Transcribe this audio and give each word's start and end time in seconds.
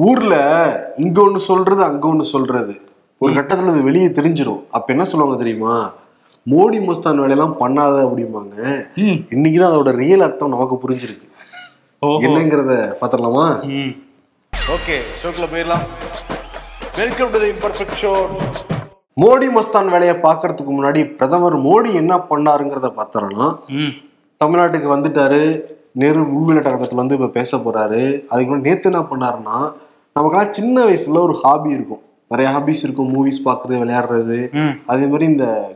ஊர்ல 0.00 0.34
இங்க 0.96 1.22
ஒண்ணு 1.22 1.36
சொல்றது 1.36 1.84
அங்க 1.84 2.08
ஒண்ணு 2.08 2.20
சொல்றது. 2.20 2.74
ஒரு 3.18 3.32
கட்டத்துல 3.34 3.66
அது 3.66 3.82
வெளியே 3.82 4.06
தெரிஞ்சிரும். 4.06 4.60
அப்ப 4.70 4.92
என்ன 4.92 5.04
சொல்லுவாங்க 5.04 5.42
தெரியுமா? 5.42 5.92
மோடி 6.46 6.78
மஸ்தான் 6.80 7.16
வேலையெல்லாம் 7.16 7.56
பண்ணாத 7.60 7.96
அப்படிம்பாங்க. 8.04 8.56
இன்னைக்குதான் 9.30 9.72
அதோட 9.72 9.90
ரியல் 9.94 10.20
அர்த்தம் 10.20 10.48
நமக்கு 10.48 10.74
புரிஞ்சிருக்கு. 10.74 11.26
ஓஹோ. 11.98 12.26
என்னங்கிறத 12.26 12.74
பாத்திரலாமா 13.00 13.64
ம். 13.64 13.92
ஓகே 14.52 14.96
ஷோக்குள்ள 15.22 15.48
போயிடலாம். 15.54 15.84
Welcome 16.96 17.30
to 17.30 17.38
the 17.38 17.46
imperfect 17.46 17.98
show 18.02 18.12
Modi 19.16 19.48
Mastan 19.54 19.90
வேலையை 19.90 20.16
பார்க்கறதுக்கு 20.16 20.72
முன்னாடி 20.72 21.16
பிரதமர் 21.16 21.58
மோடி 21.60 21.92
என்ன 21.92 22.16
பண்ணாருங்கிறத 22.30 22.92
பார்த்தோம்னா 22.96 23.46
ம். 23.68 23.92
தமிழ்நாட்டுக்கு 24.40 24.88
வந்துட்டாரு. 24.96 25.42
நேரு 25.92 26.20
உள்விளையாட்டரங்கத்துல 26.22 26.94
வந்து 26.94 27.14
இப்ப 27.14 27.28
பேச 27.28 27.56
போறாரு. 27.56 28.22
அதுக்கு 28.28 28.56
முன்னாடி 28.56 28.60
நேத்து 28.60 28.90
என்ன 28.92 29.00
பண்ணாருன்னா 29.00 29.56
நமக்கெல்லாம் 30.14 30.52
சின்ன 30.52 30.84
வயசுல 30.84 31.18
ஒரு 31.18 31.34
ஹாபி 31.42 31.70
இருக்கும். 31.70 32.00
நிறைய 32.28 32.58
ஹாபிஸ் 32.58 32.82
இருக்கும். 32.82 33.10
மூவிஸ் 33.10 33.40
பார்க்கறது 33.44 33.78
விளையாடுறது. 33.82 34.38
அதே 34.86 35.06
மாதிரி 35.06 35.24
இந்த 35.24 35.72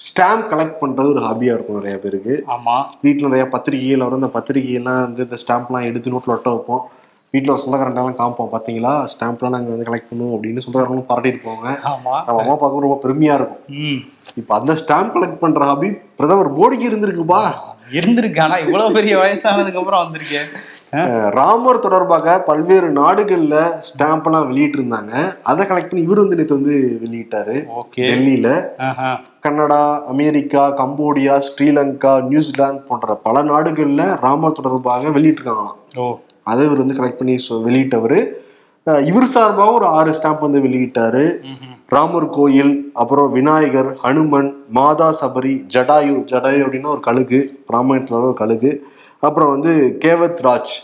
ஸ்டாம்ப் 0.00 0.52
கலெக்ட் 0.52 0.80
பண்றது 0.80 1.08
ஒரு 1.08 1.20
ஹாபியா 1.20 1.52
இருக்கும் 1.54 1.76
நிறைய 1.76 1.98
பேருக்கு. 1.98 2.44
ஆமா. 2.46 2.84
வீட்டில் 3.00 3.24
நிறைய 3.24 3.48
பத்திரிகைகள் 3.48 4.08
வரும். 4.08 4.22
இந்த 4.22 4.38
பத்திரிகையெல்லாம் 4.38 5.00
வந்து 5.00 5.22
இந்த 5.22 5.36
ஸ்டாம்ப்லாம் 5.46 5.82
எடுத்து 5.82 6.10
நோட்டில் 6.10 6.32
ஒட்ட 6.36 6.50
வைப்போம். 6.50 6.88
வீட்டில் 7.30 7.52
ஒரு 7.52 7.62
சொந்தக்காரன்லாம் 7.62 8.20
காமிப்போம். 8.20 8.48
பார்த்தீங்களா 8.52 9.06
ஸ்டாம்ப்லாம் 9.14 9.48
நாங்கள் 9.48 9.76
வந்து 9.76 9.88
கலெக்ட் 9.88 10.12
பண்ணுவோம் 10.12 10.36
அப்படின்னு 10.36 10.60
சொந்தக்காரங்களும் 10.66 11.04
பாராட்டிட்டு 11.08 11.46
போவாங்க. 11.46 11.82
நம்ம 11.82 12.22
அம்மா 12.24 12.56
பார்க்க 12.56 12.80
ரொம்ப 12.80 12.98
பெருமையா 13.02 13.34
இருக்கும். 13.34 14.02
இப்போ 14.34 14.58
அந்த 14.58 14.72
ஸ்டாம்ப் 14.72 15.16
கலெக்ட் 15.16 15.38
பண்ற 15.38 15.64
ஹாபி 15.64 15.90
பிரதமர் 15.90 16.54
மோடிக்கு 16.54 16.82
இருந்திருக்குப்பா. 16.82 17.42
இருந்திருக்கு. 17.92 18.42
ஆனா 18.42 18.56
இவ்வளவு 18.56 18.92
பெரிய 18.92 19.16
வயசானதுக்கு 19.16 19.78
அப்புறம் 19.78 20.08
வந்திருக்கேன் 20.08 21.30
ராமர் 21.30 21.78
தொடர்பாக 21.78 22.40
பல்வேறு 22.40 22.92
நாடுகள்ல 22.92 23.72
ஸ்டாம்ப் 23.80 24.24
எல்லாம் 24.24 24.46
வெளியிட்டு 24.46 24.82
இருந்தாங்க 24.82 25.36
அதை 25.42 25.66
கலெக்ட் 25.66 25.90
பண்ணி 25.90 26.04
இவர் 26.04 26.18
வந்து 26.18 26.36
நேற்று 26.36 26.54
வந்து 26.54 27.00
வெளியிட்டாரு. 27.04 27.64
டெல்லியில. 27.96 28.64
Canada 29.40 30.04
America 30.06 30.86
Cambodia 30.86 31.40
Sri Lanka 31.40 32.22
New Zealand 32.22 32.82
போன்ற 32.82 33.14
பல 33.14 33.42
நாடுகள்ல 33.42 34.18
ராமர் 34.20 34.52
தொடர்பாக 34.52 35.08
வெளியிட்டிருக்காங்களாம். 35.08 35.96
ஓ. 35.96 36.18
அதை 36.42 36.64
இவர் 36.64 36.78
வந்து 36.78 36.94
கலெக்ட் 36.94 37.18
பண்ணி 37.18 37.36
வெளியிட்டவர். 37.50 38.26
இவர் 39.04 39.24
சார்பாக 39.24 39.72
ஒரு 39.72 39.84
ஆறு 39.84 40.10
ஸ்டாம்ப் 40.10 40.40
வந்து 40.40 40.60
வெளியிட்டாரு. 40.60 41.36
ராமர் 41.86 42.30
கோயில் 42.30 42.90
அப்புறம் 42.94 43.32
விநாயகர் 43.32 43.94
ஹனுமன் 44.02 44.52
மாதா 44.68 45.14
சபரி 45.20 45.52
ஜடாயு 45.74 46.14
ஜடாயு 46.24 46.62
அப்படின்னா 46.66 46.86
ஒரு 46.86 47.00
கழுகு 47.00 47.64
ராமாயணத்துல 47.72 48.10
ஒரு 48.10 48.34
கழுகு. 48.34 48.86
அப்புறம் 49.20 49.48
வந்து 49.48 49.98
கேவத் 50.04 50.42
ராஜ். 50.42 50.74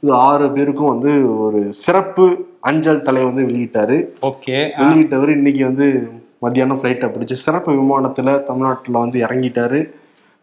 இது 0.00 0.12
ஆறு 0.12 0.52
பேருக்கும் 0.52 0.88
வந்து 0.88 1.40
ஒரு 1.40 1.72
சிறப்பு 1.72 2.46
அஞ்சல் 2.60 3.00
தலை 3.00 3.24
வந்து 3.24 3.46
வெளியிட்டாரு. 3.46 4.08
ஓகே. 4.22 4.56
வெளியிட்டவர் 4.78 5.28
இன்னைக்கு 5.28 5.64
வந்து 5.64 6.10
மத்தியானம் 6.40 6.82
ஃப்ளைட்டை 6.82 7.08
பிடிச்சி 7.10 7.32
சிறப்பு 7.32 7.72
விமானத்துல 7.72 8.42
தமிழ்நாட்டுல 8.42 8.98
வந்து 8.98 9.20
இறங்கிட்டாரு. 9.20 9.90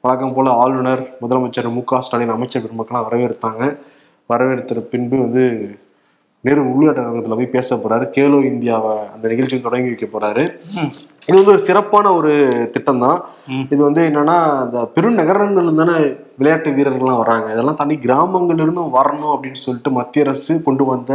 வழக்கம் 0.02 0.34
போல 0.34 0.50
ஆளுநர் 0.52 1.18
முதலமைச்சர் 1.22 1.74
மு 1.74 1.84
க 1.84 2.02
ஸ்டாலின் 2.02 2.30
அமைச்சர் 2.30 2.64
பெருமக்கள்லாம் 2.64 3.06
வரவேற்றாங்க. 3.12 3.78
வரவேற்ற 4.28 4.80
பின்பு 4.80 5.18
வந்து 5.18 5.76
நேரு 6.46 6.62
உள்நாட்டரங்கத்தில் 6.72 7.38
போய் 7.40 7.56
பேச 7.58 7.76
போறாரு. 7.84 8.06
கேலோ 8.16 8.40
இந்தியாவை 8.52 8.94
அந்த 9.14 9.26
நிகழ்ச்சியை 9.34 9.60
தொடங்கி 9.68 9.92
வைக்க 9.92 10.08
போறாரு. 10.16 10.44
இது 11.28 11.36
வந்து 11.40 11.54
ஒரு 11.54 11.62
சிறப்பான 11.68 12.12
ஒரு 12.18 12.34
திட்டம் 12.74 13.04
தான். 13.06 13.20
இது 13.74 13.82
வந்து 13.88 14.02
என்னன்னா 14.10 14.36
இந்த 14.66 14.80
பெருநகரங்கள்ல 14.96 15.74
தானே 15.80 15.96
விளையாட்டு 16.40 16.76
வீரர்கள்லாம் 16.78 17.22
வராங்க. 17.24 17.48
இதெல்லாம் 17.56 17.80
தாண்டி 17.80 17.96
கிராமங்கள்ல 18.06 18.66
இருந்தும் 18.66 18.94
வரணும் 19.00 19.34
அப்படின்னு 19.36 19.64
சொல்லிட்டு 19.66 19.92
மத்திய 20.00 20.26
அரசு 20.28 20.56
கொண்டு 20.68 20.86
வந்த 20.92 21.14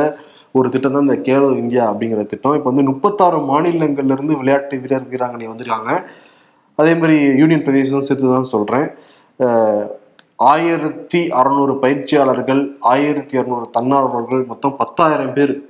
ஒரு 0.58 0.68
திட்டம் 0.74 0.94
தான் 0.96 1.06
இந்த 1.06 1.16
கேலோ 1.28 1.48
இந்தியா 1.62 1.82
அப்படிங்கிற 1.90 2.22
திட்டம். 2.32 2.56
இப்போ 2.58 2.68
வந்து 2.70 2.88
முப்பத்தாறு 2.90 3.38
மாநிலங்கள்ல 3.52 4.16
இருந்து 4.16 4.38
விளையாட்டு 4.40 4.80
வீரர் 4.84 5.10
வீராங்கனை 5.12 5.48
வந்திருக்காங்க. 5.52 5.90
அதே 6.80 6.92
மாதிரி 7.00 7.16
யூனியன் 7.40 7.64
பிரதேசம் 7.66 8.06
சேர்த்து 8.08 8.34
தான் 8.34 8.52
சொல்றேன் 8.54 8.88
ஆயிரத்தி 10.40 11.28
அறநூறு 11.28 11.74
பயிற்சியாளர்கள் 11.74 12.76
ஆயிரத்தி 12.80 13.38
இரநூறு 13.38 13.64
தன்னார்வலர்கள் 13.78 14.46
மொத்தம் 14.46 14.76
பத்தாயிரம் 14.76 15.32
பேர் 15.32 15.68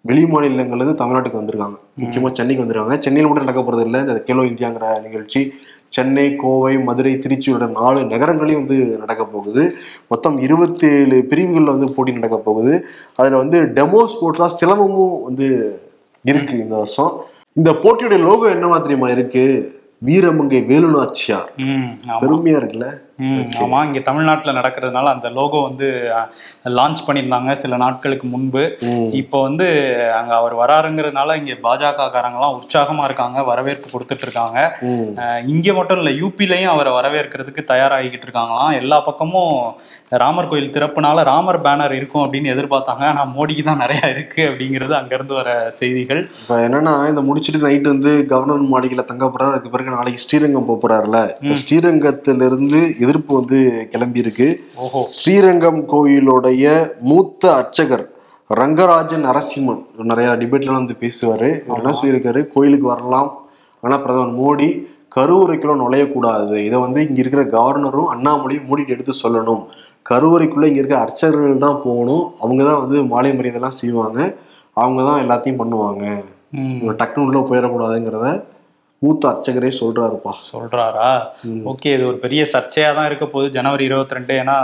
வெளி 0.00 0.24
மாநிலங்கள்ல 0.24 0.80
இருந்து 0.80 1.04
தமிழ்நாட்டுக்கு 1.04 1.40
வந்திருக்காங்க. 1.40 1.76
முக்கியமா 2.00 2.32
சென்னைக்கு 2.32 2.64
வந்திருக்காங்க. 2.64 2.98
சென்னையில் 2.98 3.30
மட்டும் 3.30 3.46
நடக்க 3.46 3.72
போறது 3.72 3.84
இல்லை. 3.84 4.00
இந்த 4.00 4.24
கேலோ 4.26 4.46
இந்தியாங்கிற 4.46 5.02
நிகழ்ச்சி 5.02 5.52
சென்னை 5.88 6.36
கோவை 6.36 6.78
மதுரை 6.78 7.18
திருச்சி 7.18 7.52
உள்ள 7.52 7.66
நாலு 7.66 8.04
நகரங்களையும் 8.04 8.66
வந்து 8.66 8.98
நடக்க 8.98 9.26
போகுது. 9.26 9.74
மொத்தம் 10.08 10.38
இருபத்தி 10.38 10.86
ஏழு 10.86 11.24
பிரிவுகளில் 11.24 11.76
வந்து 11.76 11.92
போட்டி 11.92 12.12
நடக்க 12.12 12.38
போகுது. 12.38 12.86
அதுல 13.16 13.36
வந்து 13.36 13.62
டெமோ 13.62 14.06
ஸ்போர்ட்ஸா 14.12 14.50
சிலம்பமும் 14.60 15.22
வந்து 15.22 15.80
இருக்கு 16.22 16.58
இந்த 16.58 16.76
வருஷம். 16.76 17.24
இந்த 17.52 17.72
போட்டியோட 17.72 18.18
லோகோ 18.18 18.48
என்னவா 18.48 18.80
தெரியுமா 18.80 19.08
இருக்கு? 19.08 19.78
வீரமங்கை 20.04 20.60
வேலுநாச்சியார். 20.66 21.48
ம் 21.56 21.98
ஆமா. 22.08 22.18
பெருமையா 22.20 22.58
இருக்குல்ல? 22.60 23.02
ம் 23.26 23.44
ஆமா 23.62 23.78
இங்க 23.86 24.00
தமிழ்நாட்டுல 24.08 24.52
நடக்கிறதுனால 24.58 25.12
அந்த 25.14 25.28
லோகோ 25.38 25.60
வந்து 25.66 25.88
லான்ச் 26.78 27.04
பண்ணியிருந்தாங்க 27.06 27.52
சில 27.62 27.76
நாட்களுக்கு 27.84 28.26
முன்பு. 28.34 28.62
இப்போ 29.20 29.38
வந்து 29.46 29.66
அங்க 30.18 30.32
அவர் 30.40 30.54
வராருங்கிறதுனால 30.62 31.36
இங்க 31.40 31.54
பாஜக 31.66 32.08
காரங்களாம் 32.16 32.56
உற்சாகமா 32.58 33.04
இருக்காங்க 33.08 33.44
வரவேற்பு 33.50 33.88
கொடுத்துட்டு 33.94 34.26
இருக்காங்க 34.26 34.58
இங்க 35.52 35.68
மட்டும் 35.78 36.00
இல்ல 36.02 36.12
யூபிலையும் 36.20 36.74
அவரை 36.74 36.92
வரவேற்கிறதுக்கு 36.98 37.64
தயாராகிக்கிட்டு 37.72 38.28
இருக்காங்களாம் 38.28 38.76
எல்லா 38.82 38.98
பக்கமும் 39.08 39.56
ராமர் 40.20 40.48
கோயில் 40.50 40.72
திறப்புனால 40.74 41.22
ராமர் 41.30 41.58
பேனர் 41.64 41.92
இருக்கும் 41.96 42.22
அப்படின்னு 42.22 42.52
எதிர்பார்த்தாங்க. 42.52 43.04
ஆனா 43.10 43.22
மோடிக்கு 43.34 43.62
தான் 43.68 43.80
நிறைய 43.82 44.00
இருக்கு 44.14 44.40
அப்படிங்கிறது 44.48 44.94
அங்க 44.98 45.12
இருந்து 45.18 45.34
வர 45.38 45.50
செய்திகள். 45.78 46.20
இப்ப 46.40 46.56
என்னன்னா 46.66 46.94
இந்த 47.10 47.22
முடிச்சிட்டு 47.28 47.60
நைட் 47.66 47.86
வந்து 47.92 48.12
கவர்னர் 48.32 48.64
மாளிகையில 48.72 49.04
தங்க 49.10 49.26
போறாரு 49.26 49.54
அதுக்கு 49.54 49.74
பிறகு 49.74 49.94
நாளைக்கு 49.96 50.22
ஸ்ரீரங்கம் 50.24 50.66
போக 50.68 50.78
போறாருல 50.84 51.18
இப்ப 51.42 51.58
ஸ்ரீரங்கத்திலிருந்து 51.62 52.80
எதிர்ப்பு 53.10 53.34
வந்து 53.34 53.58
கிளம்பி 53.90 54.18
இருக்கு 54.18 54.46
ஓஹோ. 54.76 55.00
ஸ்ரீரங்கம் 55.12 55.78
கோயிலுடைய 55.92 56.64
மூத்த 57.00 57.54
அர்ச்சகர் 57.54 58.04
ரங்கராஜன் 58.50 59.26
நரசிம்மன். 59.26 59.80
நிறைய 60.02 60.30
டிபேட்லாம் 60.32 60.78
வந்து 60.78 60.96
பேசுவாரு. 61.00 61.48
என்ன 61.76 61.92
சொல்லியிருக்காரு? 61.92 62.40
கோயிலுக்கு 62.54 62.86
வரலாம். 62.86 63.28
ஆனா 63.82 63.96
பிரதமர் 63.96 64.38
மோடி 64.40 64.68
கருவறைக்குள்ள 65.16 65.74
நுழையக்கூடாது. 65.82 66.56
இதை 66.64 66.78
வந்து 66.80 67.08
இங்க 67.08 67.20
இருக்கிற 67.20 67.42
கவர்னரும் 67.54 68.10
அண்ணாமலையும் 68.14 68.66
மோடிட்டு 68.68 68.88
எடுத்து 68.88 69.14
சொல்லணும். 69.22 69.62
கருவறைக்குள்ள 70.06 70.66
இங்க 70.66 70.78
இருக்க 70.78 70.98
அர்ச்சகர்கள் 70.98 71.64
தான் 71.66 71.80
போகணும். 71.84 72.24
அவங்க 72.38 72.64
தான் 72.64 72.80
வந்து 72.80 73.04
மாலை 73.04 73.32
மரியாதைலாம் 73.32 73.78
செய்வாங்க. 73.80 74.20
அவங்க 74.76 75.02
தான் 75.02 75.22
எல்லாத்தையும் 75.24 75.60
பண்ணுவாங்க. 75.62 76.04
ம். 76.52 76.76
இவங்க 76.76 76.94
டக்குனு 77.00 77.26
உள்ள 77.26 77.40
போயிடக்கூடாதுங்கிறத 77.40 78.28
மூத்த 79.04 79.24
அர்ச்சகரே 79.28 79.68
சொல்றாருப்பா. 79.80 80.32
சொல்றாரா? 80.48 81.10
ஓகே 81.70 81.90
இது 81.96 82.04
ஒரு 82.08 82.18
பெரிய 82.24 82.42
சர்ச்சையா 82.50 82.88
தான் 82.96 83.06
இருக்க 83.10 83.26
போகுது. 83.26 83.48
ஜனவரி 83.54 83.84
இருபத்தி 83.88 84.16
ரெண்டு 84.16 84.34
ஏன்னா 84.40 84.56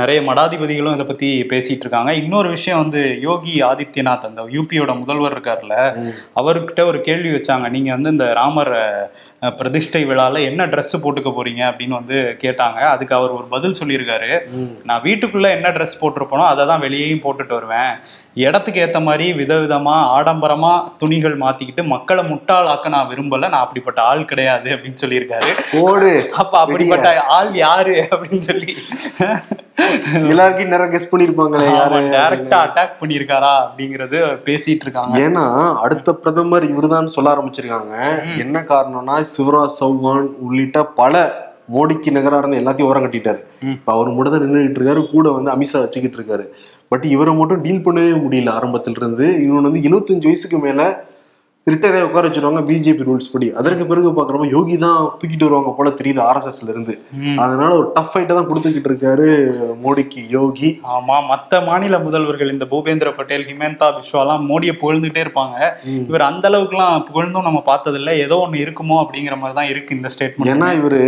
நிறைய 0.00 0.18
மடாதிபதிகளும் 0.28 0.94
இதை 0.96 1.06
பத்தி 1.08 1.28
பேசிட்டு 1.52 1.84
இருக்காங்க. 1.84 2.12
இன்னொரு 2.20 2.48
விஷயம் 2.48 2.82
வந்து 2.82 3.00
யோகி 3.26 3.54
ஆதித்யநாத் 3.70 4.28
அந்த 4.28 4.42
யூபியோட 4.56 4.92
முதல்வர் 5.00 5.34
இருக்கார்ல 5.36 5.76
அவர்கிட்ட 6.40 6.84
ஒரு 6.90 7.00
கேள்வி 7.08 7.32
வச்சாங்க. 7.36 7.68
நீங்க 7.76 7.90
வந்து 7.96 8.12
இந்த 8.16 8.28
ராமர் 8.40 8.72
பிரதிஷ்டை 9.60 10.04
விழால 10.10 10.44
என்ன 10.50 10.66
Dress 10.74 10.92
போட்டுக்க 11.04 11.30
போறீங்க 11.38 11.62
அப்படின்னு 11.70 11.98
வந்து 12.00 12.18
கேட்டாங்க. 12.44 12.80
அதுக்கு 12.94 13.14
அவர் 13.18 13.36
ஒரு 13.38 13.46
பதில் 13.54 13.78
சொல்லியிருக்காரு. 13.80 14.30
நான் 14.90 15.04
வீட்டுக்குள்ள 15.08 15.50
என்ன 15.58 15.70
Dress 15.78 15.94
போட்டிருப்பனோ 16.02 16.46
அதை 16.52 16.66
தான் 16.72 16.84
வெளியேயும் 16.86 17.24
போட்டுட்டு 17.26 17.58
வருவேன். 17.58 17.92
இடத்துக்கு 18.34 18.82
ஏத்த 18.84 18.98
மாதிரி 19.06 19.24
விதவிதமா 19.38 19.94
ஆடம்பரமா 20.16 20.70
துணிகள் 21.00 21.34
மாத்திக்கிட்டு 21.42 21.82
மக்களை 21.92 22.22
முட்டாளாக்க 22.30 22.88
நான் 22.94 23.08
விரும்பல. 23.10 23.48
நான் 23.52 23.64
அப்படிப்பட்ட 23.64 24.00
ஆள் 24.10 24.22
கிடையாது 24.30 24.68
அப்படின்னு 24.74 25.02
சொல்லியிருக்காரு. 25.02 25.50
ஓடு 25.82 26.12
அப்ப 26.42 26.54
அப்படிப்பட்ட 26.62 27.10
ஆள் 27.36 27.52
யாரு 27.64 27.96
அப்படின்னு 28.10 28.46
சொல்லி. 28.50 28.72
எல்லாருக்கும் 30.30 30.72
நேரம் 30.74 30.92
கெஸ் 30.94 31.10
பண்ணிருப்பாங்களே 31.12 31.68
யாரு 31.76 32.00
டைரக்டா 32.16 32.58
அட்டாக் 32.66 32.98
பண்ணியிருக்காரா 33.02 33.52
அப்படிங்கறது 33.66 34.18
பேசிட்டு 34.48 34.84
இருக்காங்க. 34.86 35.14
ஏன்னா 35.26 35.44
அடுத்த 35.84 36.16
பிரதமர் 36.24 36.70
இவர்தான் 36.72 37.14
சொல்ல 37.18 37.34
ஆரம்பிச்சிருக்காங்க. 37.36 37.94
என்ன 38.46 38.64
காரணம்னா 38.74 39.16
சிவராஜ் 39.36 39.78
சௌகான் 39.82 40.28
உள்ளிட்ட 40.48 40.88
பல 41.00 41.24
மோடிக்கு 41.74 42.10
நகரா 42.14 42.38
இருந்த 42.40 42.56
எல்லாத்தையும் 42.60 42.90
ஓரம் 42.90 43.04
கட்டிட்டாரு. 43.04 43.40
இப்ப 43.72 43.92
அவர் 43.96 44.14
மட்டும் 44.14 44.34
தான் 44.34 44.42
நின்றுட்டு 44.44 44.80
இருக்காரு 44.80 45.02
கூட 45.12 45.26
வந்து 45.36 45.50
அமித்ஷா 45.52 45.80
வச்சுக்கிட்டு 45.82 46.18
இருக்காரு. 46.18 46.44
பட் 46.92 47.06
இவரை 47.14 47.32
மட்டும் 47.34 47.62
டீல் 47.66 47.84
பண்ணவே 47.84 48.10
முடியல 48.24 48.54
ஆரம்பத்திலிருந்து. 48.58 49.26
இருந்து 49.36 49.68
வந்து 49.68 49.82
75 49.88 50.28
வயசுக்கு 50.28 50.58
மேலே 50.66 50.86
ரிட்டையர் 51.70 51.96
ஆகி 51.96 52.06
உட்கார 52.06 52.26
வச்சிருவாங்க 52.26 52.60
பிஜேபி 52.68 53.04
ரூல்ஸ் 53.08 53.28
படி. 53.32 53.48
அதற்கு 53.58 53.84
பிறகு 53.90 54.08
பாக்குறப்ப 54.14 54.46
யோகி 54.54 54.76
தான் 54.84 54.96
தூக்கிட்டு 55.18 55.46
வருவாங்க 55.46 55.72
போல 55.76 55.90
தெரியுது 55.98 56.20
ஆர்எஸ்எஸ்ல 56.28 56.72
இருந்து. 56.72 56.94
அதனால 57.44 57.68
ஒரு 57.80 57.86
டஃப் 57.96 58.10
ஃபைட்டை 58.12 58.34
தான் 58.38 58.48
கொடுத்துக்கிட்டு 58.48 58.90
இருக்காரு 58.90 59.26
மோடிக்கு 59.82 60.20
யோகி. 60.36 60.70
ஆமா 60.94 61.16
மத்த 61.28 61.60
மாநில 61.68 61.98
முதல்வர்கள் 62.06 62.50
இந்த 62.54 62.66
பூபேந்திர 62.72 63.10
பட்டேல் 63.18 63.46
ஹிமந்தா 63.50 63.90
பிஸ்வாலாம் 63.98 64.42
மோடியை 64.50 64.74
புகழ்ந்துட்டே 64.80 65.22
இருப்பாங்க. 65.26 65.56
இவர் 66.08 66.24
அந்த 66.30 66.50
அளவுக்குலாம் 66.50 67.04
புகழ்ந்தும் 67.10 67.46
நம்ம 67.48 67.62
பார்த்ததில்ல. 67.70 68.16
ஏதோ 68.24 68.38
ஒண்ணு 68.46 68.64
இருக்குமோ 68.64 68.98
அப்படிங்கிற 69.04 69.36
மாதிரி 69.42 69.58
தான் 69.60 69.70
இருக்கு 69.74 69.96
இந்த 69.98 70.10
ஸ்டேட்மெண்ட் 70.16 70.52
ஏன்னா 70.54 70.70
இவரு 70.80 71.00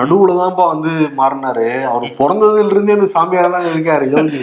நடுவுல 0.00 0.38
தான்ப்பா 0.40 0.66
வந்து 0.72 0.94
மாறினாரு. 1.20 1.68
அவர் 1.92 2.16
பிறந்ததுல 2.22 2.74
இருந்தே 2.74 2.98
அந்த 2.98 3.10
சாமியாரா 3.16 3.52
தான் 3.58 3.70
இருக்காரு 3.74 4.08
யோகி. 4.16 4.42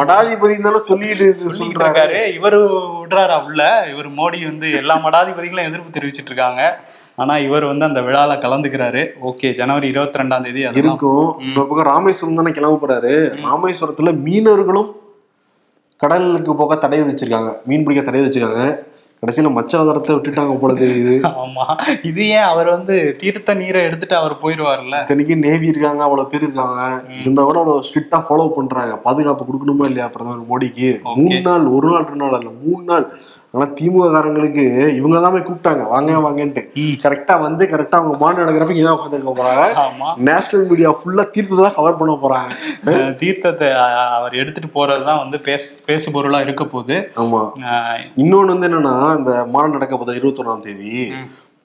மடாதிபதி 0.00 0.60
தானே 0.68 0.84
சொல்லிட்டு 0.90 1.56
சொல்றாரு. 1.62 2.06
இவரு 2.38 2.60
விடுறாரா 3.00 3.40
உள்ள? 3.48 3.62
இவர் 3.94 4.10
மோடி 4.20 4.38
வந்து 4.44 4.72
எல்லா 4.72 4.96
மடாதிபதிகளும் 4.96 5.64
எதிர்ப்பு 5.64 6.00
தெரிவிச்சிட்டு 6.00 6.24
இருக்காங்க. 6.24 6.80
ஆனா 7.16 7.38
இவர் 7.38 7.64
வந்து 7.64 7.84
அந்த 7.84 8.00
விழால 8.00 8.38
கலந்துக்கிறாரு. 8.38 9.06
ஓகே 9.26 9.54
ஜனவரி 9.54 9.88
இருபத்தி 9.88 10.18
ரெண்டாம் 10.18 10.42
தேதி 10.42 10.60
இருக்கும். 10.60 11.34
இன்னொரு 11.38 11.66
பக்கம் 11.66 11.86
ராமேஸ்வரம் 11.86 12.36
தானே 12.36 12.50
கிளம்ப 12.50 12.86
போறாரு. 12.86 13.14
ராமேஸ்வரத்துல 13.44 14.12
மீனவர்களும் 14.24 14.90
கடலுக்கு 15.96 16.54
போக 16.54 16.74
தடை 16.74 17.00
விதிச்சிருக்காங்க. 17.00 17.56
மீன் 17.64 17.84
பிடிக்க 17.84 18.10
தடை 18.10 18.20
விதிச்சிருக்காங்க. 18.20 18.78
கடைசியில 19.22 19.50
மச்சாதாரத்தை 19.56 20.12
விட்டுட்டாங்க 20.12 20.58
போல 20.58 20.72
தெரியுது. 20.72 21.26
ஆமா. 21.42 21.80
இது 22.02 22.28
ஏன் 22.28 22.40
அவர் 22.40 22.66
வந்து 22.66 23.16
தீர்த்த 23.18 23.54
நீரை 23.54 23.82
எடுத்துட்டு 23.82 24.16
அவர் 24.16 24.36
போயிடுவார்ல 24.42 24.96
இத்தனைக்கு 25.02 25.36
நேவி 25.36 25.66
இருக்காங்க 25.66 26.02
அவ்வளவு 26.02 26.28
பேர் 26.28 26.42
இருக்காங்க. 26.42 27.02
இருந்தா 27.20 27.42
கூட 27.42 27.58
அவ்வளவு 27.58 27.84
ஸ்ட்ரிக்டா 27.84 28.22
ஃபாலோ 28.28 28.54
பண்றாங்க. 28.54 28.96
பாதுகாப்பு 28.96 29.44
கொடுக்கணுமா 29.44 29.84
இல்லையா 29.84 30.08
பிரதமர் 30.08 30.42
மோடிக்கு? 30.42 31.02
மூணு 31.02 31.40
நாள் 31.40 31.66
ஒரு 31.66 31.90
நாள் 31.90 32.04
ரெண்டு 32.04 32.24
நாள் 32.24 32.40
இல்ல 32.40 32.52
மூணு 32.64 32.84
நாள். 32.84 33.16
ஆனா 33.54 33.64
திமுக 33.78 34.06
காரங்களுக்கு 34.12 34.62
இவங்க 34.98 35.16
தான் 35.20 35.34
போய் 35.34 35.44
கூப்பிட்டாங்க. 35.46 35.82
வாங்க 35.88 36.12
வாங்கன்ட்டு. 36.26 36.62
கரெக்டா 37.02 37.34
வந்து 37.40 37.64
கரெக்டா 37.72 37.96
அவங்க 38.00 38.16
மாடு 38.22 38.40
நடக்கிறப்ப 38.42 38.76
இதான் 38.78 38.96
உட்காந்துருக்க 38.96 39.34
போறாங்க. 39.40 39.64
நேஷனல் 40.28 40.66
மீடியா 40.70 40.90
ஃபுல்லா 40.98 41.24
தீர்த்தத்தை 41.34 41.64
தான் 41.66 41.76
கவர் 41.78 41.98
பண்ண 42.00 42.14
போறாங்க. 42.22 42.50
தீர்த்தத்தை 43.22 43.68
அவர் 44.16 44.38
எடுத்துட்டு 44.42 44.70
போறதுதான் 44.78 45.22
வந்து 45.24 45.40
பேசு 45.48 45.68
பேசு 45.86 46.12
பொருளா 46.12 46.40
இருக்க 46.40 46.64
போகுது. 46.66 46.98
ஆமா. 47.22 47.42
இன்னொன்னு 48.22 48.54
வந்து 48.54 48.68
என்னன்னா 48.70 48.94
இந்த 49.18 49.32
மாநாடு 49.54 49.76
நடக்க 49.78 49.94
போகுது 49.96 50.20
இருபத்தொன்னாம் 50.20 50.66
தேதி. 50.68 50.94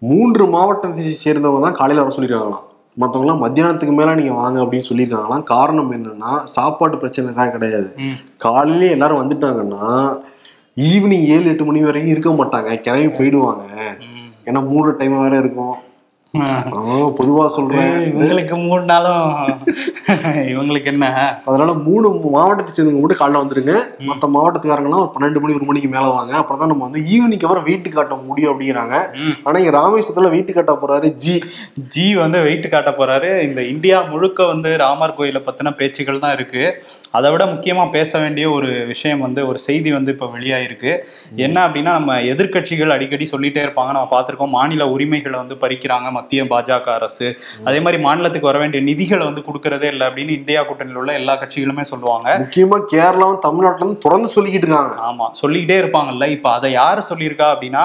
மூன்று 0.01 0.45
மாவட்டத்தை 0.55 1.11
சேர்ந்தவங்க 1.25 1.61
தான் 1.61 1.79
காலையில 1.81 2.03
வர 2.03 2.13
சொல்லியிருக்காங்களாம். 2.15 2.65
மற்றவங்களாம் 2.97 3.43
மத்தியானத்துக்கு 3.43 3.95
மேல 3.95 4.13
நீங்க 4.15 4.33
வாங்க 4.33 4.57
அப்படின்னு 4.63 4.89
சொல்லியிருக்காங்களாம். 4.89 5.43
காரணம் 5.51 5.91
என்னன்னா 5.95 6.31
சாப்பாடு 6.55 6.95
பிரச்சனைக்காக 7.01 7.51
கிடையாது. 7.51 7.89
ம். 8.05 8.15
காலையிலே 8.45 8.89
எல்லாரும் 8.89 9.21
வந்துட்டாங்கன்னா 9.21 9.83
ஈவினிங் 10.77 11.25
ஏழு 11.25 11.45
எட்டு 11.45 11.65
மணி 11.65 11.81
வரைக்கும் 11.81 12.11
இருக்க 12.11 12.29
மாட்டாங்க. 12.31 12.81
கிளம்பி 12.81 13.17
போயிடுவாங்க. 13.17 13.63
ஏன்னா 14.45 14.67
மூணு 14.67 14.95
டைம் 14.97 15.21
வேற 15.21 15.37
இருக்கும். 15.37 15.75
பொதுவா 17.17 17.45
சொல்றேன். 17.55 17.93
இவங்களுக்கு 18.11 18.55
மூணு 18.65 18.83
நாளும் 18.91 19.25
இவங்களுக்கு 20.51 20.89
என்ன? 20.93 21.05
அதனால 21.49 21.71
மூணு 21.87 22.07
மாவட்டத்தை 22.35 22.71
சேர்ந்தவங்க 22.73 23.01
மட்டும் 23.03 23.21
காலைல 23.21 23.41
வந்துருங்க. 23.43 23.73
மற்ற 24.09 24.27
மாவட்டத்துக்காரங்களாம் 24.35 25.03
ஒரு 25.05 25.11
பன்னெண்டு 25.15 25.41
மணி 25.43 25.57
ஒரு 25.59 25.67
மணிக்கு 25.69 25.89
மேல 25.95 26.05
வாங்க. 26.17 26.33
அப்புறம் 26.41 26.61
தான் 26.61 26.71
நம்ம 26.71 26.85
வந்து 26.87 27.01
ஈவினிங் 27.13 27.45
அப்புறம் 27.47 27.67
வெயிட் 27.69 27.89
காட்ட 27.97 28.15
முடியும் 28.29 28.51
அப்படிங்கிறாங்க. 28.53 28.95
ஆனா 29.45 29.55
இங்க 29.63 29.73
ராமேஸ்வரத்துல 29.79 30.31
வெயிட் 30.35 30.51
காட்ட 30.57 30.75
போறாரு 30.83 31.09
ஜி 31.23 31.35
ஜி 31.95 32.05
வந்து 32.23 32.41
வெயிட் 32.47 32.67
காட்ட 32.75 32.93
போறாரு. 32.99 33.31
இந்த 33.47 33.61
இந்தியா 33.73 33.99
முழுக்க 34.11 34.47
வந்து 34.53 34.71
ராமர் 34.83 35.17
கோயிலை 35.19 35.41
பத்தின 35.47 35.73
பேச்சுகள் 35.81 36.23
தான் 36.25 36.35
இருக்கு. 36.37 36.63
அதை 37.17 37.27
விட 37.33 37.43
முக்கியமா 37.53 37.83
பேச 37.97 38.11
வேண்டிய 38.23 38.45
ஒரு 38.57 38.69
விஷயம் 38.93 39.23
வந்து 39.25 39.41
ஒரு 39.49 39.59
செய்தி 39.67 39.89
வந்து 39.97 40.13
இப்ப 40.15 40.29
வெளியாயிருக்கு. 40.35 40.91
என்ன 41.45 41.57
அப்படின்னா 41.67 41.91
நம்ம 41.99 42.19
எதிர்க்கட்சிகள் 42.33 42.95
அடிக்கடி 42.95 43.27
சொல்லிட்டே 43.33 43.63
இருப்பாங்க. 43.65 43.91
நம்ம 43.95 44.09
பார்த்திருக்கோம் 44.15 44.55
மாநில 44.57 44.85
உரிமைகளை 44.95 45.37
வந்து 45.43 45.55
பறிக்கிறாங்க 45.63 46.09
மத்திய 46.27 46.45
பாஜக 46.53 46.87
அரசு 46.99 47.27
அதே 47.67 47.79
மாதிரி 47.83 47.97
மாநிலத்துக்கு 48.05 48.49
வர 48.49 48.59
வேண்டிய 48.61 48.79
நிதிகளை 48.87 49.23
வந்து 49.27 49.43
கொடுக்கறதே 49.45 49.87
இல்லை 49.93 50.05
அப்படின்னு 50.07 50.33
இந்தியா 50.39 50.61
கூட்டணியில் 50.69 50.99
உள்ள 51.01 51.11
எல்லா 51.19 51.33
கட்சிகளுமே 51.41 51.83
சொல்லுவாங்க. 51.91 52.27
முக்கியமா 52.43 52.77
கேரளாவும் 52.93 53.43
தமிழ்நாட்டுல 53.45 53.83
இருந்து 53.83 54.03
தொடர்ந்து 54.05 54.29
சொல்லிக்கிட்டு 54.35 54.67
இருக்காங்க. 54.67 54.95
ஆமா 55.09 55.25
சொல்லிக்கிட்டே 55.41 55.77
இருப்பாங்கல்ல. 55.81 56.27
இப்ப 56.35 56.47
அதை 56.57 56.69
யாரு 56.71 57.03
சொல்லியிருக்கா 57.11 57.47
அப்படின்னா 57.53 57.83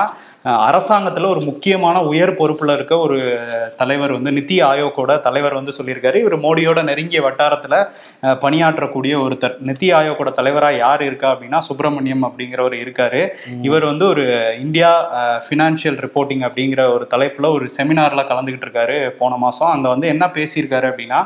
அரசாங்கத்துல 0.68 1.28
ஒரு 1.34 1.42
முக்கியமான 1.50 1.96
உயர் 2.10 2.32
பொறுப்புல 2.40 2.74
இருக்க 2.78 2.94
ஒரு 3.04 3.18
தலைவர் 3.80 4.14
வந்து 4.16 4.30
நித்தி 4.38 4.56
ஆயோக்கோட 4.70 5.20
தலைவர் 5.26 5.56
வந்து 5.58 5.74
சொல்லியிருக்காரு. 5.78 6.16
இவர் 6.24 6.36
மோடியோட 6.46 6.82
நெருங்கிய 6.88 7.20
வட்டாரத்துல 7.26 7.74
பணியாற்றக்கூடிய 8.44 9.14
ஒருத்தர். 9.26 9.54
நித்தி 9.68 9.90
ஆயோக்கோட 9.98 10.32
தலைவரா 10.40 10.72
யார் 10.78 11.04
இருக்கா 11.08 11.28
அப்படின்னா 11.34 11.60
சுப்பிரமணியம் 11.68 12.26
அப்படிங்கிறவர் 12.28 12.76
இருக்காரு. 12.82 13.22
இவர் 13.68 13.88
வந்து 13.90 14.06
ஒரு 14.12 14.26
இந்தியா 14.64 14.90
ஃபினான்ஷியல் 15.46 16.00
ரிப்போர்ட்டிங் 16.04 16.44
அப்படிங்கிற 16.48 16.82
ஒரு 16.96 17.06
தலைப்புல 17.14 17.46
ஒரு 17.56 17.66
செமினார்ல 17.76 18.22
கலந்துக்கிட்டு 18.32 18.69
இருக்காரு 18.69 18.99
போன 19.23 19.37
மாதம் 19.46 19.73
அந்த 19.76 19.88
வந்து 19.94 20.06
என்ன 20.14 20.26
பேசியிருக்காரு 20.38 20.88
அப்படின்னா 20.93 21.20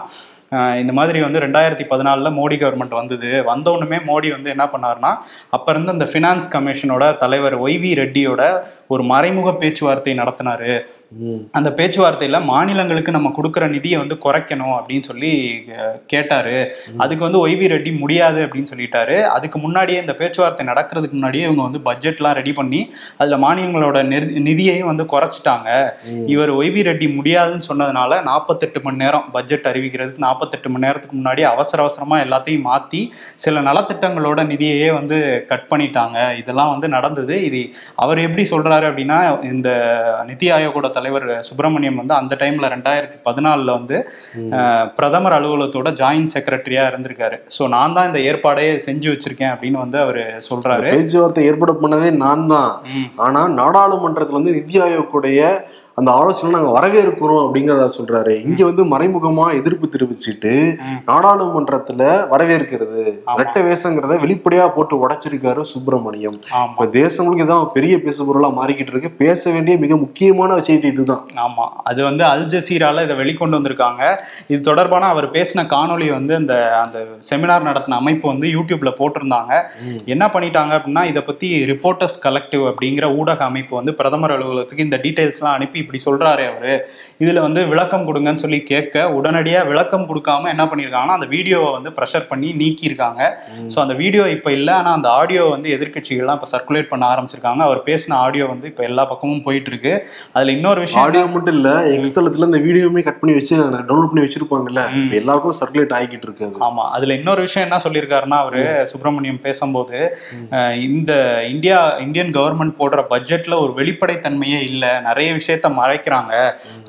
இந்த 0.81 0.93
மாதிரி 0.97 1.19
வந்து 1.25 1.43
ரெண்டாயிரத்தி 1.45 1.85
பதினாலில் 1.91 2.37
மோடி 2.37 2.57
கவர்மெண்ட் 2.59 2.93
வந்தது. 2.99 3.31
வந்தவுடனே 3.49 3.99
மோடி 4.09 4.29
வந்து 4.35 4.53
என்ன 4.53 4.65
பண்ணாருன்னா 4.73 5.11
அப்போ 5.57 5.71
இருந்து 5.73 5.95
அந்த 5.95 6.07
ஃபினான்ஸ் 6.11 6.47
கமிஷனோட 6.53 7.05
தலைவர் 7.23 7.57
ஒய்வி 7.65 7.91
ரெட்டியோட 8.01 8.43
ஒரு 8.93 9.03
மறைமுக 9.13 9.53
பேச்சுவார்த்தை 9.63 10.15
நடத்தினாரு. 10.21 10.73
அந்த 11.57 11.69
பேச்சுவார்த்தையில 11.79 12.39
மாநிலங்களுக்கு 12.51 13.11
நம்ம 13.17 13.29
கொடுக்குற 13.37 13.65
நிதியை 13.75 13.99
வந்து 14.01 14.17
குறைக்கணும் 14.25 14.75
அப்படின்னு 14.77 15.07
சொல்லி 15.11 15.31
கேட்டாரு. 16.13 16.57
அதுக்கு 17.03 17.23
வந்து 17.27 17.41
ஒய்வி 17.45 17.67
ரெட்டி 17.73 17.93
முடியாது 18.01 18.41
அப்படின்னு 18.47 18.71
சொல்லிட்டாரு. 18.73 19.17
அதுக்கு 19.35 19.59
முன்னாடியே 19.65 19.99
இந்த 20.05 20.15
பேச்சுவார்த்தை 20.21 20.65
நடக்கிறதுக்கு 20.71 21.17
முன்னாடியே 21.19 21.45
இவங்க 21.49 21.63
வந்து 21.69 21.81
பட்ஜெட்லாம் 21.89 22.37
ரெடி 22.39 22.53
பண்ணி 22.59 22.81
அதுல 23.21 23.39
மாநிலங்களோட 23.45 24.01
நிதியையும் 24.49 24.91
வந்து 24.93 25.07
குறைச்சிட்டாங்க. 25.13 25.69
இவர் 26.35 26.53
ஒய்வி 26.59 26.83
ரெட்டி 26.89 27.09
முடியாதுன்னு 27.19 27.69
சொன்னதுனால 27.71 28.21
நாற்பத்தெட்டு 28.31 28.83
மணி 28.89 29.03
நேரம் 29.05 29.29
பட்ஜெட் 29.37 29.71
அறிவிக்கிறதுக்கு 29.73 30.25
நாற்பத்தெட்டு 30.27 30.75
மணி 30.75 30.87
நேரத்துக்கு 30.87 31.19
முன்னாடி 31.21 31.45
அவசர 31.53 31.85
அவசரமா 31.87 32.19
எல்லாத்தையும் 32.27 32.67
மாத்தி 32.71 33.03
சில 33.47 33.63
நலத்திட்டங்களோட 33.69 34.41
நிதியையே 34.53 34.91
வந்து 34.99 35.19
கட் 35.53 35.71
பண்ணிட்டாங்க. 35.71 36.19
இதெல்லாம் 36.43 36.75
வந்து 36.75 36.91
நடந்தது. 36.97 37.37
இது 37.51 37.63
அவர் 38.05 38.25
எப்படி 38.27 38.47
சொல்றாரு 38.55 38.87
அப்படின்னா 38.91 39.21
இந்த 39.53 39.71
நிதி 40.33 40.47
ஆயோகோட 40.59 40.95
தலைவர் 41.07 41.47
சுப்பிரமணியம் 41.49 41.99
வந்து 42.01 42.15
அந்த 42.19 42.35
டைம்ல 42.41 42.67
ரெண்டாயிரத்தி 42.75 43.19
பதினாலில் 43.27 43.75
வந்து 43.79 43.97
பிரதமர் 44.99 45.37
அலுவலகத்தோட 45.39 45.91
ஜாயின்ட் 46.01 46.33
செக்ரட்டரியா 46.35 46.85
இருந்திருக்காரு. 46.91 47.37
ஸோ 47.57 47.63
நான் 47.75 47.95
தான் 47.97 48.09
இந்த 48.11 48.21
ஏற்பாடையே 48.31 48.73
செஞ்சு 48.87 49.09
வச்சிருக்கேன் 49.13 49.53
அப்படின்னு 49.55 49.79
வந்து 49.85 49.99
அவர் 50.05 50.21
சொல்றாரு. 50.49 50.89
பேச்சுவார்த்தை 50.97 51.45
ஏற்பாடு 51.51 51.75
பண்ணதே 51.83 52.11
நான் 52.25 52.47
தான். 52.55 52.73
ஆனா 53.27 53.43
நாடாளுமன்றத்துல 53.61 54.39
வந்து 54.41 54.57
நிதி 54.59 54.77
ஆயோக்குடைய 54.87 55.41
அந்த 55.99 56.11
ஆலோசனை 56.13 56.61
நாங்க 56.61 56.71
வரவேற்கிறோம் 56.79 57.45
அப்படிங்கறத 57.45 57.91
சொல்றாரு. 57.99 58.45
இங்க 58.45 58.65
வந்து 58.65 58.85
மறைமுகமா 58.85 59.55
எதிர்ப்பு 59.55 59.89
தெரிவிச்சுட்டு. 59.93 60.77
நாடாளுமன்றத்துல 61.07 62.03
வரவேற்கிறது. 62.33 63.03
ரெட்ட 63.37 63.59
வேஷங்கிறத 63.69 64.17
வெளிப்படையா 64.25 64.69
போட்டு 64.69 65.09
உடைச்சிருக்காரு 65.09 65.61
சுப்பிரமணியம். 65.61 66.35
இப்ப 66.71 66.87
தேசங்களுக்கு 66.87 67.45
இதான் 67.45 67.67
பெரிய 67.67 67.99
பேசு 67.99 68.27
பொருளா 68.27 68.49
மாறிக்கிட்டு 68.49 68.87
இருக்கு. 68.87 69.11
பேச 69.11 69.51
வேண்டிய 69.51 69.77
மிக 69.77 69.97
முக்கியமான 69.97 70.61
செய்தி 70.61 70.89
இதுதான். 70.89 71.27
ஆமா. 71.35 71.69
அது 71.85 72.05
வந்து 72.05 72.25
அல் 72.25 72.47
ஜசீரால 72.47 73.03
இதை 73.03 73.17
வெளிக்கொண்டு 73.17 73.59
வந்திருக்காங்க. 73.59 74.17
இது 74.49 74.61
தொடர்பான 74.61 75.07
அவர் 75.07 75.31
பேசின 75.31 75.65
காணொளி 75.65 76.11
வந்து 76.11 76.35
அந்த 76.35 76.81
அந்த 76.85 77.07
செமினார் 77.31 77.67
நடத்தின 77.71 77.97
அமைப்பு 77.97 78.29
வந்து 78.29 78.49
யூடியூப்ல 78.49 78.93
போட்டிருந்தாங்க. 78.99 79.63
என்ன 80.05 80.27
பண்ணிட்டாங்க 80.27 80.77
அப்படின்னா 80.79 81.05
இதை 81.05 81.23
பத்தி 81.23 81.65
ரிப்போர்ட்டர்ஸ் 81.65 82.21
கலெக்டிவ் 82.23 82.73
அப்படிங்கிற 82.73 83.17
ஊடக 83.17 83.45
அமைப்பு 83.45 83.77
வந்து 83.77 83.95
பிரதமர் 83.95 84.31
அலுவலகத்துக்கு 84.31 84.85
இந்த 84.85 85.01
டீடைல்ஸ்லாம் 85.03 85.57
அனுப்பி 85.57 85.85
இப்படி 85.87 86.03
சொல்றாரு 86.09 86.45
அவரு. 86.53 86.75
இதுல 87.25 87.41
வந்து 87.47 87.61
விளக்கம் 87.73 88.07
கொடுங்கன்னு 88.07 88.43
சொல்லி 88.45 88.59
கேட்க 88.71 89.05
உடனடியா 89.19 89.61
விளக்கம் 89.71 90.07
கொடுக்காம 90.09 90.49
என்ன 90.55 90.65
பண்ணியிருக்காங்கன்னா 90.71 91.19
அந்த 91.19 91.29
வீடியோவை 91.35 91.71
வந்து 91.77 91.91
ப்ரெஷர் 91.99 92.27
பண்ணி 92.31 92.49
நீக்கியிருக்காங்க. 92.61 93.21
ஸோ 93.73 93.79
அந்த 93.85 93.95
வீடியோ 94.03 94.25
இப்போ 94.37 94.51
இல்லை 94.59 94.73
ஆனால் 94.81 94.97
அந்த 94.99 95.09
ஆடியோ 95.21 95.43
வந்து 95.55 95.69
எதிர்க்கட்சிகள்லாம் 95.77 96.39
இப்போ 96.39 96.49
சர்க்குலேட் 96.55 96.91
பண்ண 96.93 97.05
ஆரம்பிச்சிருக்காங்க. 97.13 97.61
அவர் 97.69 97.81
பேசின 97.89 98.17
ஆடியோ 98.25 98.47
வந்து 98.53 98.67
இப்போ 98.73 98.85
எல்லா 98.89 99.05
பக்கமும் 99.13 99.45
போயிட்டு 99.47 99.71
இருக்கு 99.73 99.93
அதுல 100.37 100.55
இன்னொரு 100.59 100.81
விஷயம் 100.85 101.05
ஆடியோ 101.05 101.25
மட்டும் 101.35 101.57
இல்ல 101.59 101.71
எக்ஸ் 101.97 102.15
தளத்துல 102.19 102.49
இந்த 102.51 102.61
வீடியோவுமே 102.67 103.05
கட் 103.09 103.21
பண்ணி 103.23 103.37
வச்சு 103.39 103.55
டவுன்லோட் 103.89 104.11
பண்ணி 104.13 104.25
வச்சிருப்பாங்கல்ல. 104.27 104.85
எல்லாருக்கும் 105.21 105.59
சர்க்குலேட் 105.61 105.97
ஆகிக்கிட்டு 105.99 106.29
இருக்கு 106.29 106.49
ஆமா. 106.69 106.85
அதுல 106.97 107.15
இன்னொரு 107.21 107.41
விஷயம் 107.47 107.67
என்ன 107.69 107.81
சொல்லியிருக்காருன்னா 107.87 108.41
அவரு 108.45 108.63
சுப்பிரமணியம் 108.93 109.43
பேசும்போது 109.47 109.99
இந்த 110.89 111.13
இந்தியா 111.55 111.79
இந்தியன் 112.07 112.33
கவர்மெண்ட் 112.37 112.79
போடுற 112.81 113.01
பட்ஜெட்ல 113.13 113.55
ஒரு 113.65 113.73
வெளிப்படைத்தன்மையே 113.81 114.61
இல்லை. 114.71 114.93
நிறைய 115.09 115.29
விஷயத்த 115.39 115.69
மறைக்கிறாங்க 115.81 116.33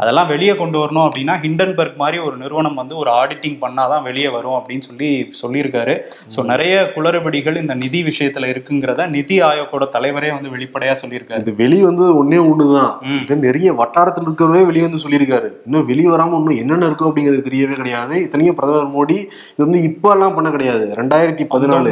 அதெல்லாம் 0.02 0.30
வெளியே 0.34 0.56
கொண்டு 0.56 0.78
வரணும் 0.80 1.06
அப்படின்னா 1.08 1.36
ஹிண்டன்பர்க் 1.46 2.02
மாதிரி 2.04 2.18
ஒரு 2.28 2.36
நிறுவனம் 2.38 2.80
வந்து 2.82 2.96
ஒரு 2.98 3.12
ஆடிட்டிங் 3.20 3.58
பண்ணாதான் 3.64 4.06
வெளியே 4.08 4.30
வரும் 4.38 4.58
அப்படின்னு 4.60 4.88
சொல்லி 4.90 5.10
சொல்லியிருக்காரு. 5.42 5.96
ஸோ 6.36 6.40
நிறைய 6.52 6.76
குளறுபடிகள் 6.96 7.62
இந்த 7.62 7.76
நிதி 7.84 8.02
விஷயத்துல 8.04 8.52
இருக்குங்கிறத 8.54 9.10
நிதி 9.16 9.38
ஆயோக்கோட 9.42 9.88
தலைவரே 9.96 10.32
வந்து 10.36 10.54
வெளிப்படையா 10.56 10.96
சொல்லியிருக்காரு. 11.04 11.44
இது 11.46 11.56
வெளியே 11.56 11.84
வந்து 11.84 12.06
ஒன்னே 12.22 12.42
ஒண்ணுதான். 12.50 12.94
இது 13.22 13.38
நிறைய 13.48 13.74
வட்டாரத்தில் 13.74 14.28
இருக்கிறவரே 14.28 14.64
வெளியே 14.66 14.86
வந்து 14.88 15.04
சொல்லியிருக்காரு. 15.06 15.50
இன்னும் 15.66 15.86
வெளியே 15.86 16.10
வராம 16.10 16.38
இன்னும் 16.40 16.60
என்னென்ன 16.64 16.86
இருக்கும் 16.86 17.10
அப்படிங்கிறது 17.10 17.48
தெரியவே 17.50 17.76
கிடையாது. 17.82 18.16
இத்தனைக்கும் 18.26 18.60
பிரதமர் 18.60 18.94
மோடி 18.98 19.18
இது 19.54 19.66
வந்து 19.66 19.82
இப்ப 19.90 20.12
எல்லாம் 20.12 20.36
பண்ண 20.36 20.50
கிடையாது. 20.50 20.86
ரெண்டாயிரத்தி 20.96 21.46
பதினாலு. 21.56 21.92